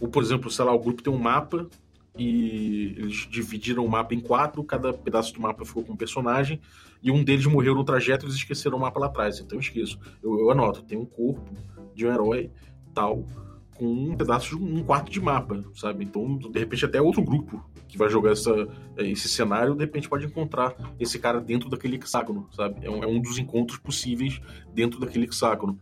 Ou, 0.00 0.08
por 0.08 0.22
exemplo, 0.22 0.50
sei 0.50 0.64
lá, 0.64 0.72
o 0.74 0.80
grupo 0.80 1.00
tem 1.00 1.12
um 1.12 1.18
mapa 1.18 1.68
e 2.16 2.94
eles 2.96 3.26
dividiram 3.28 3.84
o 3.84 3.88
mapa 3.88 4.14
em 4.14 4.20
quatro, 4.20 4.62
cada 4.62 4.92
pedaço 4.92 5.34
do 5.34 5.40
mapa 5.40 5.64
ficou 5.64 5.84
com 5.84 5.92
um 5.92 5.96
personagem, 5.96 6.60
e 7.02 7.10
um 7.10 7.22
deles 7.22 7.46
morreu 7.46 7.74
no 7.74 7.84
trajeto 7.84 8.24
e 8.24 8.26
eles 8.26 8.36
esqueceram 8.36 8.78
o 8.78 8.80
mapa 8.80 9.00
lá 9.00 9.06
atrás. 9.06 9.40
Então 9.40 9.56
eu 9.56 9.60
esqueço. 9.60 9.98
Eu, 10.22 10.38
eu 10.38 10.50
anoto, 10.50 10.82
tem 10.82 10.96
um 10.96 11.04
corpo 11.04 11.54
de 11.94 12.06
um 12.06 12.12
herói 12.12 12.50
tal 12.94 13.24
com 13.76 13.86
um 13.86 14.16
pedaço, 14.16 14.56
um 14.56 14.82
quarto 14.84 15.10
de 15.10 15.20
mapa, 15.20 15.62
sabe? 15.74 16.04
Então, 16.04 16.38
de 16.38 16.58
repente, 16.58 16.84
até 16.84 17.02
outro 17.02 17.22
grupo 17.22 17.62
que 17.88 17.98
vai 17.98 18.08
jogar 18.08 18.32
essa, 18.32 18.68
esse 18.96 19.28
cenário, 19.28 19.74
de 19.74 19.80
repente 19.80 20.08
pode 20.08 20.24
encontrar 20.24 20.74
esse 20.98 21.18
cara 21.18 21.40
dentro 21.40 21.68
daquele 21.68 21.96
hexágono, 21.96 22.48
sabe? 22.52 22.86
É 22.86 22.90
um, 22.90 23.02
é 23.02 23.06
um 23.06 23.20
dos 23.20 23.38
encontros 23.38 23.78
possíveis 23.78 24.40
dentro 24.72 25.00
daquele 25.00 25.26
hexágono. 25.26 25.78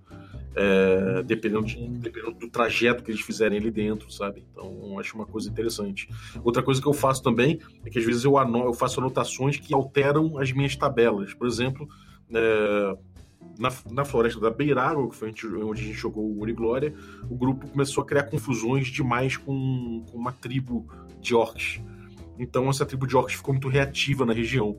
É, 0.54 1.22
dependendo, 1.22 1.64
de, 1.64 1.88
dependendo, 1.88 2.32
do 2.32 2.48
trajeto 2.48 3.02
que 3.02 3.10
eles 3.10 3.22
fizerem 3.22 3.58
ali 3.58 3.70
dentro, 3.70 4.12
sabe? 4.12 4.44
Então, 4.52 4.98
acho 4.98 5.14
uma 5.16 5.24
coisa 5.24 5.48
interessante. 5.48 6.08
Outra 6.44 6.62
coisa 6.62 6.80
que 6.80 6.86
eu 6.86 6.92
faço 6.92 7.22
também 7.22 7.58
é 7.86 7.90
que 7.90 7.98
às 7.98 8.04
vezes 8.04 8.24
eu, 8.24 8.34
eu 8.36 8.74
faço 8.74 9.00
anotações 9.00 9.56
que 9.56 9.72
alteram 9.72 10.38
as 10.38 10.52
minhas 10.52 10.76
tabelas. 10.76 11.32
Por 11.32 11.46
exemplo, 11.46 11.88
é, 12.34 12.96
na, 13.58 13.72
na 13.90 14.04
floresta 14.04 14.40
da 14.40 14.50
Beirago, 14.50 15.08
que 15.10 15.16
foi 15.16 15.30
onde 15.30 15.80
a 15.80 15.84
gente 15.84 15.96
jogou 15.96 16.24
o 16.24 16.42
Uniglória, 16.42 16.94
o 17.28 17.36
grupo 17.36 17.68
começou 17.68 18.02
a 18.02 18.06
criar 18.06 18.24
confusões 18.24 18.88
demais 18.88 19.36
com, 19.36 20.04
com 20.10 20.18
uma 20.18 20.32
tribo 20.32 20.86
de 21.20 21.34
orcs. 21.34 21.80
Então 22.38 22.68
essa 22.68 22.86
tribo 22.86 23.06
de 23.06 23.16
orcs 23.16 23.36
ficou 23.36 23.54
muito 23.54 23.68
reativa 23.68 24.24
na 24.24 24.32
região. 24.32 24.78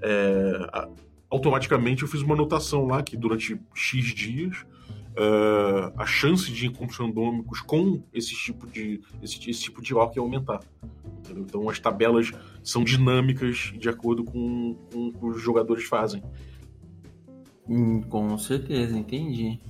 É, 0.00 0.88
automaticamente 1.30 2.02
eu 2.02 2.08
fiz 2.08 2.22
uma 2.22 2.34
anotação 2.34 2.86
lá 2.86 3.02
que 3.02 3.16
durante 3.16 3.58
X 3.74 4.06
dias 4.06 4.66
é, 5.16 5.92
a 5.96 6.06
chance 6.06 6.50
de 6.50 6.66
encontros 6.66 6.98
randômicos 6.98 7.60
com 7.60 8.02
esse 8.12 8.34
tipo 8.34 8.66
de, 8.66 9.00
esse, 9.22 9.38
esse 9.48 9.62
tipo 9.62 9.80
de 9.80 9.92
ia 9.92 10.00
aumentar. 10.18 10.60
Entendeu? 11.18 11.44
Então 11.44 11.68
as 11.68 11.78
tabelas 11.78 12.32
são 12.62 12.82
dinâmicas 12.82 13.72
de 13.78 13.88
acordo 13.88 14.24
com, 14.24 14.74
com 14.92 15.08
o 15.08 15.12
que 15.12 15.26
os 15.26 15.40
jogadores 15.40 15.84
fazem. 15.84 16.22
Hum, 17.68 18.02
com 18.02 18.36
certeza, 18.36 18.96
entendi. 18.98 19.60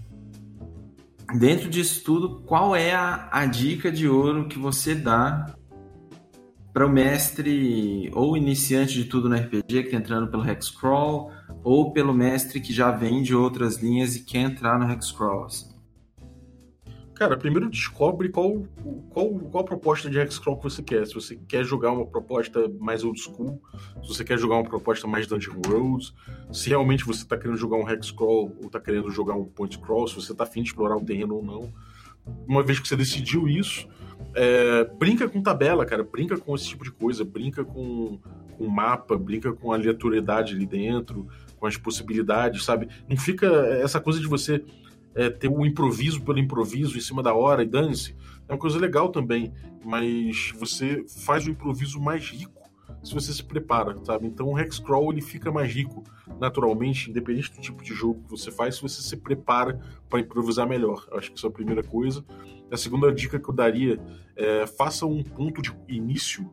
Dentro 1.39 1.69
disso 1.69 2.03
tudo, 2.05 2.43
qual 2.43 2.75
é 2.75 2.95
a, 2.95 3.29
a 3.31 3.47
dica 3.47 3.91
de 3.91 4.09
ouro 4.09 4.49
que 4.49 4.59
você 4.59 4.95
dá 4.95 5.55
para 6.75 6.85
o 6.85 6.91
mestre 6.91 8.11
ou 8.13 8.37
iniciante 8.37 8.95
de 8.95 9.05
tudo 9.05 9.29
no 9.29 9.37
RPG 9.37 9.63
que 9.63 9.79
está 9.79 9.97
entrando 9.97 10.29
pelo 10.29 10.45
Hexcrawl, 10.45 11.31
ou 11.63 11.93
pelo 11.93 12.13
mestre 12.13 12.61
que 12.61 12.73
já 12.73 12.91
vem 12.91 13.23
de 13.23 13.33
outras 13.33 13.77
linhas 13.77 14.17
e 14.17 14.25
quer 14.25 14.41
entrar 14.41 14.77
no 14.77 14.91
Hexcrawl? 14.91 15.45
Assim? 15.45 15.73
Cara, 17.15 17.37
primeiro 17.37 17.71
descobre 17.71 18.29
qual, 18.29 18.65
qual, 19.11 19.31
qual 19.39 19.65
proposta 19.65 20.11
de 20.11 20.19
Hexcrawl 20.19 20.57
que 20.57 20.65
você 20.65 20.83
quer. 20.83 21.07
Se 21.07 21.15
você 21.15 21.37
quer 21.37 21.65
jogar 21.65 21.93
uma 21.93 22.05
proposta 22.05 22.69
mais 22.81 23.05
old 23.05 23.21
school, 23.21 23.63
se 24.03 24.09
você 24.09 24.25
quer 24.25 24.37
jogar 24.37 24.57
uma 24.57 24.69
proposta 24.69 25.07
mais 25.07 25.29
Dungeon 25.29 25.61
Roads, 25.65 26.13
se 26.53 26.71
realmente 26.71 27.05
você 27.05 27.23
está 27.23 27.39
querendo 27.39 27.57
jogar 27.57 27.77
um 27.77 27.89
Hexcrawl 27.89 28.53
ou 28.59 28.67
está 28.67 28.81
querendo 28.81 29.13
jogar 29.13 29.35
um 29.35 29.45
Point 29.45 29.79
Crawl, 29.79 30.09
se 30.09 30.17
você 30.17 30.33
está 30.33 30.43
afim 30.43 30.61
de 30.61 30.71
explorar 30.71 30.97
o 30.97 31.05
terreno 31.05 31.37
ou 31.37 31.45
não. 31.45 31.73
Uma 32.49 32.65
vez 32.65 32.81
que 32.81 32.89
você 32.89 32.97
decidiu 32.97 33.47
isso, 33.47 33.87
é, 34.35 34.85
brinca 34.99 35.29
com 35.29 35.43
tabela, 35.43 35.87
cara, 35.87 36.03
brinca 36.03 36.37
com 36.37 36.55
esse 36.55 36.69
tipo 36.69 36.85
de 36.85 36.91
coisa, 36.91 37.25
brinca 37.25 37.65
com, 37.65 38.19
com 38.57 38.67
mapa, 38.67 39.17
brinca 39.17 39.53
com 39.53 39.73
a 39.73 39.77
aleatoriedade 39.77 40.55
ali 40.55 40.67
dentro, 40.67 41.29
com 41.59 41.67
as 41.67 41.77
possibilidades, 41.77 42.65
sabe? 42.65 42.89
Não 43.09 43.17
fica 43.17 43.47
essa 43.47 44.01
coisa 44.01 44.21
de 44.21 44.27
você 44.27 44.65
é, 45.15 45.31
ter 45.31 45.49
o 45.49 45.65
improviso 45.65 46.23
pelo 46.23 46.39
improviso 46.39 46.99
em 46.99 47.01
cima 47.01 47.23
da 47.23 47.33
hora 47.33 47.63
e 47.63 47.67
dane-se. 47.67 48.17
É 48.49 48.53
uma 48.53 48.59
coisa 48.59 48.79
legal 48.79 49.09
também, 49.09 49.53
mas 49.85 50.53
você 50.59 51.05
faz 51.07 51.47
o 51.47 51.51
improviso 51.51 52.01
mais 52.01 52.29
rico 52.29 52.64
se 53.03 53.13
você 53.13 53.33
se 53.33 53.43
prepara, 53.43 53.97
sabe? 54.05 54.27
Então 54.27 54.49
o 54.49 54.59
Hexcrawl 54.59 55.13
ele 55.13 55.21
fica 55.21 55.53
mais 55.53 55.73
rico 55.73 56.03
naturalmente, 56.41 57.11
independente 57.11 57.53
do 57.53 57.61
tipo 57.61 57.83
de 57.83 57.95
jogo 57.95 58.23
que 58.25 58.31
você 58.31 58.51
faz, 58.51 58.77
se 58.77 58.83
você 58.83 59.03
se 59.03 59.17
prepara 59.17 59.81
para 60.09 60.21
improvisar 60.21 60.67
melhor. 60.67 61.07
Eu 61.11 61.19
acho 61.19 61.31
que 61.31 61.39
isso 61.39 61.47
é 61.47 61.51
a 61.51 61.53
primeira 61.53 61.83
coisa. 61.83 62.25
A 62.71 62.77
segunda 62.77 63.13
dica 63.13 63.39
que 63.39 63.49
eu 63.49 63.55
daria 63.55 64.01
é 64.37 64.67
faça 64.67 65.07
um 65.07 65.23
ponto 65.23 65.61
de 65.61 65.73
início 65.89 66.51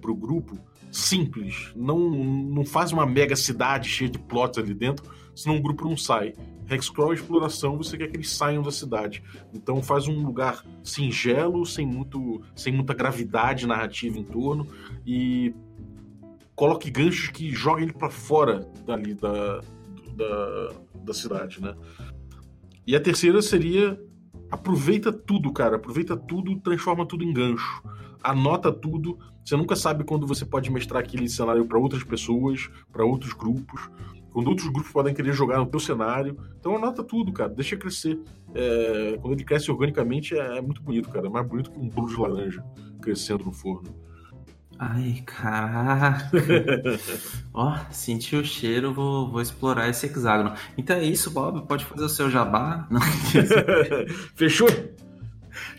para 0.00 0.10
o 0.10 0.14
grupo 0.14 0.58
simples. 0.90 1.72
Não, 1.76 1.98
não 1.98 2.64
faz 2.64 2.92
uma 2.92 3.06
mega 3.06 3.36
cidade 3.36 3.88
cheia 3.88 4.10
de 4.10 4.18
plots 4.18 4.58
ali 4.58 4.74
dentro, 4.74 5.04
senão 5.34 5.56
o 5.56 5.62
grupo 5.62 5.84
não 5.84 5.96
sai. 5.96 6.32
Hexcrawl 6.70 7.12
é 7.12 7.14
exploração, 7.14 7.78
você 7.78 7.96
quer 7.96 8.08
que 8.08 8.16
eles 8.16 8.30
saiam 8.30 8.62
da 8.62 8.70
cidade. 8.70 9.22
Então 9.54 9.82
faz 9.82 10.06
um 10.06 10.24
lugar 10.24 10.64
singelo, 10.82 11.64
sem, 11.64 11.86
muito, 11.86 12.42
sem 12.54 12.72
muita 12.72 12.92
gravidade 12.92 13.66
narrativa 13.66 14.18
em 14.18 14.24
torno 14.24 14.66
e 15.06 15.54
coloque 16.58 16.90
ganchos 16.90 17.28
que 17.28 17.52
joguem 17.52 17.84
ele 17.84 17.92
para 17.92 18.10
fora 18.10 18.68
dali 18.84 19.14
da, 19.14 19.60
da, 20.16 20.72
da 21.04 21.14
cidade, 21.14 21.62
né? 21.62 21.72
E 22.84 22.96
a 22.96 23.00
terceira 23.00 23.40
seria 23.40 23.96
aproveita 24.50 25.12
tudo, 25.12 25.52
cara. 25.52 25.76
Aproveita 25.76 26.16
tudo, 26.16 26.58
transforma 26.58 27.06
tudo 27.06 27.22
em 27.22 27.32
gancho. 27.32 27.80
Anota 28.20 28.72
tudo. 28.72 29.16
Você 29.44 29.56
nunca 29.56 29.76
sabe 29.76 30.02
quando 30.02 30.26
você 30.26 30.44
pode 30.44 30.68
mestrar 30.68 31.00
aquele 31.00 31.28
cenário 31.28 31.64
para 31.64 31.78
outras 31.78 32.02
pessoas, 32.02 32.68
para 32.90 33.04
outros 33.04 33.32
grupos 33.32 33.88
quando 34.30 34.48
outros 34.48 34.68
grupos 34.68 34.92
podem 34.92 35.14
querer 35.14 35.32
jogar 35.32 35.58
no 35.58 35.66
teu 35.66 35.80
cenário. 35.80 36.38
Então 36.60 36.76
anota 36.76 37.02
tudo, 37.02 37.32
cara, 37.32 37.48
deixa 37.48 37.76
crescer. 37.76 38.20
É, 38.54 39.18
quando 39.20 39.32
ele 39.32 39.42
cresce 39.42 39.70
organicamente 39.70 40.38
é, 40.38 40.58
é, 40.58 40.60
muito 40.60 40.82
bonito, 40.82 41.08
cara. 41.08 41.26
É 41.26 41.30
mais 41.30 41.46
bonito 41.46 41.70
que 41.70 41.78
um 41.78 41.88
bolo 41.88 42.06
de 42.06 42.16
laranja 42.16 42.64
crescendo 43.00 43.44
no 43.44 43.52
forno. 43.52 43.92
Ai, 44.78 45.22
caraca. 45.26 46.30
Ó, 47.52 47.76
senti 47.90 48.36
o 48.36 48.44
cheiro, 48.44 48.94
vou, 48.94 49.28
vou 49.28 49.42
explorar 49.42 49.88
esse 49.88 50.06
hexágono. 50.06 50.54
Então 50.76 50.96
é 50.96 51.04
isso, 51.04 51.32
Bob. 51.32 51.66
Pode 51.66 51.84
fazer 51.84 52.04
o 52.04 52.08
seu 52.08 52.30
jabá. 52.30 52.88
Fechou? 54.36 54.68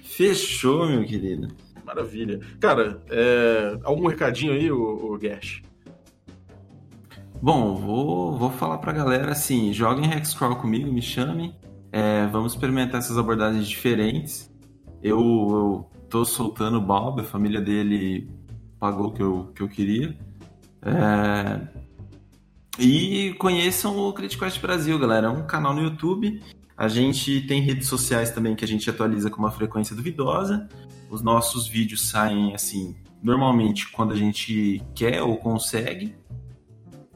Fechou, 0.04 0.86
meu 0.86 1.06
querido. 1.06 1.48
Maravilha. 1.86 2.42
Cara, 2.60 3.02
é, 3.10 3.80
algum 3.84 4.08
recadinho 4.08 4.52
aí, 4.52 4.70
o, 4.70 5.14
o 5.14 5.18
Gash? 5.18 5.62
Bom, 7.42 7.76
vou, 7.76 8.38
vou 8.38 8.52
falar 8.52 8.80
pra 8.80 8.92
galera 8.92 9.32
assim: 9.32 9.72
joguem 9.72 10.12
Hexcrawl 10.12 10.58
comigo, 10.58 10.92
me 10.92 11.02
chamem. 11.02 11.56
É, 11.90 12.28
vamos 12.28 12.52
experimentar 12.52 13.00
essas 13.00 13.18
abordagens 13.18 13.66
diferentes. 13.66 14.54
Eu, 15.02 15.18
eu 15.20 15.90
tô 16.10 16.26
soltando 16.26 16.78
o 16.78 16.82
Bob, 16.82 17.22
a 17.22 17.24
família 17.24 17.62
dele 17.62 18.30
pagou 18.80 19.08
o 19.08 19.12
que 19.12 19.22
eu, 19.22 19.52
que 19.54 19.62
eu 19.62 19.68
queria. 19.68 20.18
É... 20.82 21.68
E 22.80 23.34
conheçam 23.38 23.98
o 23.98 24.14
CriticQuest 24.14 24.62
Brasil, 24.62 24.98
galera. 24.98 25.28
É 25.28 25.30
um 25.30 25.46
canal 25.46 25.74
no 25.74 25.82
YouTube. 25.82 26.42
A 26.78 26.88
gente 26.88 27.42
tem 27.42 27.62
redes 27.62 27.90
sociais 27.90 28.32
também 28.32 28.56
que 28.56 28.64
a 28.64 28.68
gente 28.68 28.90
atualiza 28.90 29.30
com 29.30 29.40
uma 29.40 29.52
frequência 29.52 29.94
duvidosa. 29.94 30.70
Os 31.10 31.22
nossos 31.22 31.68
vídeos 31.68 32.08
saem 32.08 32.56
assim, 32.56 32.96
normalmente 33.22 33.92
quando 33.92 34.14
a 34.14 34.16
gente 34.16 34.82
quer 34.96 35.22
ou 35.22 35.36
consegue. 35.36 36.16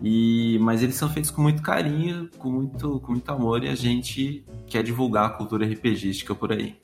E, 0.01 0.59
mas 0.59 0.83
eles 0.83 0.95
são 0.95 1.07
feitos 1.07 1.31
com 1.31 1.41
muito 1.41 1.61
carinho, 1.61 2.29
com 2.37 2.51
muito, 2.51 2.99
com 2.99 3.13
muito 3.13 3.29
amor 3.31 3.63
e 3.63 3.69
a 3.69 3.75
gente 3.75 4.43
quer 4.67 4.83
divulgar 4.83 5.27
a 5.27 5.29
cultura 5.29 5.65
RPGística 5.65 6.35
por 6.35 6.51
aí. 6.51 6.75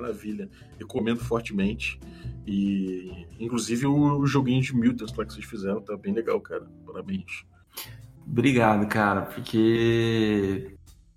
Maravilha. 0.00 0.48
Recomendo 0.78 1.20
fortemente. 1.20 2.00
E 2.46 3.26
inclusive 3.38 3.86
o, 3.86 4.26
joguinho 4.26 4.62
de 4.62 4.74
Mutants 4.74 5.14
lá 5.16 5.24
que 5.24 5.32
vocês 5.32 5.44
fizeram 5.44 5.80
tá 5.80 5.96
bem 5.96 6.12
legal, 6.12 6.40
cara. 6.40 6.66
Parabéns. 6.86 7.44
Obrigado, 8.26 8.86
cara, 8.86 9.22
porque 9.22 10.76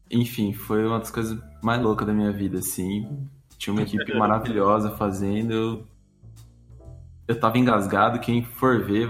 enfim, 0.10 0.54
foi 0.54 0.86
uma 0.86 1.00
das 1.00 1.10
coisas 1.10 1.40
mais 1.64 1.82
loucas 1.82 2.06
da 2.06 2.14
minha 2.14 2.32
vida, 2.32 2.60
assim. 2.60 3.28
Tinha 3.58 3.74
uma 3.74 3.82
equipe 3.82 4.14
maravilhosa 4.18 4.92
fazendo. 4.92 5.52
Eu, 5.52 5.88
eu 7.28 7.40
tava 7.40 7.58
engasgado, 7.58 8.20
quem 8.20 8.44
for 8.44 8.84
ver 8.84 9.10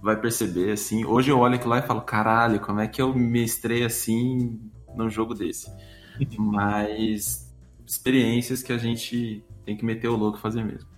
vai 0.00 0.20
perceber, 0.20 0.72
assim. 0.72 1.04
Hoje 1.04 1.30
eu 1.30 1.38
olho 1.38 1.54
aquilo 1.54 1.70
lá 1.70 1.78
e 1.78 1.82
falo, 1.82 2.02
caralho, 2.02 2.60
como 2.60 2.80
é 2.80 2.86
que 2.86 3.02
eu 3.02 3.14
mestrei 3.14 3.84
assim 3.84 4.60
num 4.94 5.10
jogo 5.10 5.34
desse? 5.34 5.68
Mas 6.38 7.43
experiências 7.86 8.62
que 8.62 8.72
a 8.72 8.78
gente 8.78 9.44
tem 9.64 9.76
que 9.76 9.84
meter 9.84 10.08
o 10.08 10.16
louco 10.16 10.38
e 10.38 10.40
fazer 10.40 10.64
mesmo. 10.64 10.88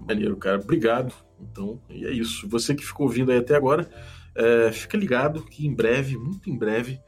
Maneiro, 0.00 0.36
cara. 0.36 0.60
Obrigado. 0.60 1.12
Então, 1.40 1.80
e 1.88 2.06
é 2.06 2.12
isso. 2.12 2.48
Você 2.48 2.74
que 2.74 2.84
ficou 2.84 3.06
ouvindo 3.06 3.30
aí 3.30 3.38
até 3.38 3.54
agora, 3.54 3.88
é, 4.34 4.70
fica 4.72 4.96
ligado 4.96 5.44
que 5.44 5.66
em 5.66 5.74
breve, 5.74 6.16
muito 6.16 6.50
em 6.50 6.56
breve, 6.56 7.00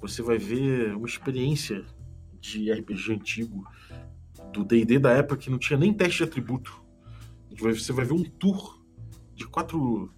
você 0.00 0.22
vai 0.22 0.38
ver 0.38 0.94
uma 0.94 1.06
experiência 1.06 1.84
de 2.40 2.72
RPG 2.72 3.12
antigo, 3.12 3.66
do 4.52 4.64
D&D 4.64 4.98
da 4.98 5.12
época 5.12 5.36
que 5.36 5.50
não 5.50 5.58
tinha 5.58 5.78
nem 5.78 5.92
teste 5.92 6.18
de 6.18 6.24
atributo. 6.24 6.82
Você 7.58 7.92
vai 7.92 8.04
ver 8.04 8.14
um 8.14 8.24
tour 8.24 8.82
de 9.34 9.46
quatro, 9.46 10.12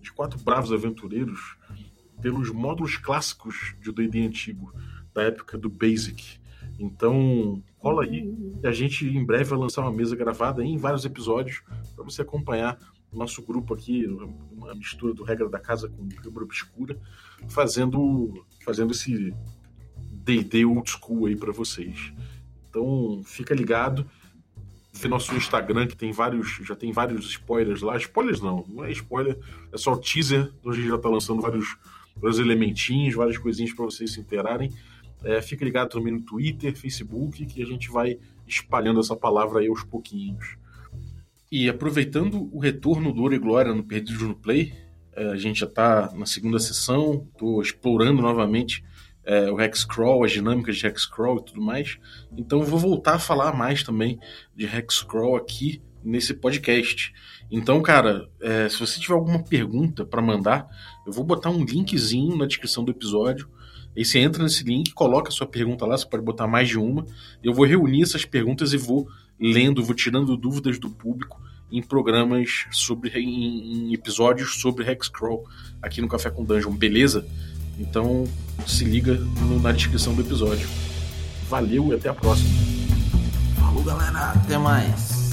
de 0.00 0.12
quatro 0.12 0.38
bravos 0.40 0.72
aventureiros 0.72 1.56
pelos 2.20 2.50
módulos 2.50 2.96
clássicos 2.96 3.76
de 3.80 3.92
D&D 3.92 4.26
antigo, 4.26 4.72
da 5.14 5.22
época 5.22 5.56
do 5.56 5.68
Basic. 5.70 6.40
Então, 6.78 7.60
cola 7.78 8.04
aí 8.04 8.32
e 8.62 8.66
a 8.66 8.70
gente 8.70 9.06
em 9.06 9.24
breve 9.24 9.44
vai 9.44 9.58
lançar 9.58 9.82
uma 9.82 9.92
mesa 9.92 10.14
gravada 10.14 10.64
em 10.64 10.76
vários 10.76 11.04
episódios 11.04 11.62
para 11.94 12.04
você 12.04 12.22
acompanhar 12.22 12.78
o 13.10 13.18
nosso 13.18 13.42
grupo 13.42 13.74
aqui, 13.74 14.06
uma 14.52 14.74
mistura 14.74 15.12
do 15.12 15.24
Regra 15.24 15.48
da 15.48 15.58
Casa 15.58 15.88
com 15.88 16.08
Câmara 16.08 16.44
Obscura, 16.44 16.98
fazendo, 17.48 18.44
fazendo 18.64 18.92
esse 18.92 19.34
D&D 20.12 20.64
old 20.64 20.88
school 20.88 21.26
aí 21.26 21.34
para 21.34 21.52
vocês. 21.52 22.12
Então, 22.68 23.22
fica 23.24 23.54
ligado. 23.54 24.08
Vê 24.92 25.08
nosso 25.08 25.34
Instagram 25.34 25.86
que 25.86 25.96
tem 25.96 26.12
vários, 26.12 26.58
já 26.62 26.74
tem 26.74 26.92
vários 26.92 27.26
spoilers 27.30 27.82
lá. 27.82 27.96
Spoilers 27.96 28.40
não, 28.40 28.64
não 28.68 28.84
é 28.84 28.92
spoiler, 28.92 29.38
é 29.72 29.78
só 29.78 29.96
teaser, 29.96 30.52
onde 30.64 30.78
a 30.78 30.80
gente 30.80 30.90
já 30.90 30.98
tá 30.98 31.08
lançando 31.08 31.40
vários, 31.40 31.76
vários 32.16 32.38
elementinhos, 32.38 33.14
várias 33.14 33.38
coisinhas 33.38 33.72
para 33.72 33.84
vocês 33.84 34.12
se 34.12 34.20
interarem. 34.20 34.70
É, 35.24 35.42
fica 35.42 35.64
ligado 35.64 35.90
também 35.90 36.12
no 36.12 36.22
Twitter, 36.22 36.76
Facebook, 36.76 37.44
que 37.46 37.62
a 37.62 37.66
gente 37.66 37.90
vai 37.90 38.18
espalhando 38.46 39.00
essa 39.00 39.16
palavra 39.16 39.60
aí 39.60 39.68
aos 39.68 39.82
pouquinhos. 39.82 40.56
E 41.50 41.68
aproveitando 41.68 42.48
o 42.52 42.58
retorno 42.58 43.12
do 43.12 43.22
Ouro 43.22 43.34
e 43.34 43.38
Glória 43.38 43.74
no 43.74 43.82
Perdido 43.82 44.28
no 44.28 44.34
Play, 44.34 44.74
é, 45.12 45.30
a 45.30 45.36
gente 45.36 45.60
já 45.60 45.66
está 45.66 46.12
na 46.14 46.26
segunda 46.26 46.58
sessão, 46.58 47.26
estou 47.32 47.60
explorando 47.60 48.22
novamente 48.22 48.84
é, 49.24 49.50
o 49.50 49.60
Hexcrawl, 49.60 50.24
as 50.24 50.32
dinâmicas 50.32 50.76
de 50.76 50.86
Hexcrawl 50.86 51.38
e 51.38 51.44
tudo 51.44 51.60
mais. 51.60 51.98
Então 52.36 52.62
vou 52.62 52.78
voltar 52.78 53.14
a 53.14 53.18
falar 53.18 53.54
mais 53.56 53.82
também 53.82 54.18
de 54.54 54.64
Hexcrawl 54.64 55.36
aqui 55.36 55.82
nesse 56.04 56.32
podcast. 56.34 57.12
Então, 57.50 57.80
cara, 57.82 58.28
é, 58.40 58.68
se 58.68 58.78
você 58.78 59.00
tiver 59.00 59.14
alguma 59.14 59.42
pergunta 59.42 60.04
para 60.04 60.22
mandar, 60.22 60.68
eu 61.06 61.12
vou 61.12 61.24
botar 61.24 61.50
um 61.50 61.64
linkzinho 61.64 62.36
na 62.36 62.46
descrição 62.46 62.84
do 62.84 62.90
episódio 62.92 63.48
Aí 63.98 64.04
você 64.04 64.20
entra 64.20 64.44
nesse 64.44 64.62
link, 64.62 64.92
coloca 64.92 65.28
a 65.28 65.32
sua 65.32 65.44
pergunta 65.44 65.84
lá, 65.84 65.98
você 65.98 66.06
pode 66.06 66.22
botar 66.22 66.46
mais 66.46 66.68
de 66.68 66.78
uma. 66.78 67.04
Eu 67.42 67.52
vou 67.52 67.66
reunir 67.66 68.04
essas 68.04 68.24
perguntas 68.24 68.72
e 68.72 68.76
vou 68.76 69.08
lendo, 69.40 69.82
vou 69.82 69.92
tirando 69.92 70.36
dúvidas 70.36 70.78
do 70.78 70.88
público 70.88 71.42
em 71.70 71.82
programas 71.82 72.66
sobre 72.70 73.10
em, 73.18 73.92
episódios 73.92 74.60
sobre 74.60 74.88
Hexcrawl 74.88 75.44
aqui 75.82 76.00
no 76.00 76.06
Café 76.06 76.30
com 76.30 76.44
Dungeon, 76.44 76.76
beleza? 76.76 77.26
Então 77.76 78.22
se 78.68 78.84
liga 78.84 79.14
no, 79.14 79.60
na 79.60 79.72
descrição 79.72 80.14
do 80.14 80.22
episódio. 80.22 80.68
Valeu 81.48 81.88
e 81.88 81.96
até 81.96 82.08
a 82.08 82.14
próxima. 82.14 82.50
Falou, 83.56 83.82
galera, 83.82 84.30
até 84.30 84.56
mais. 84.58 85.32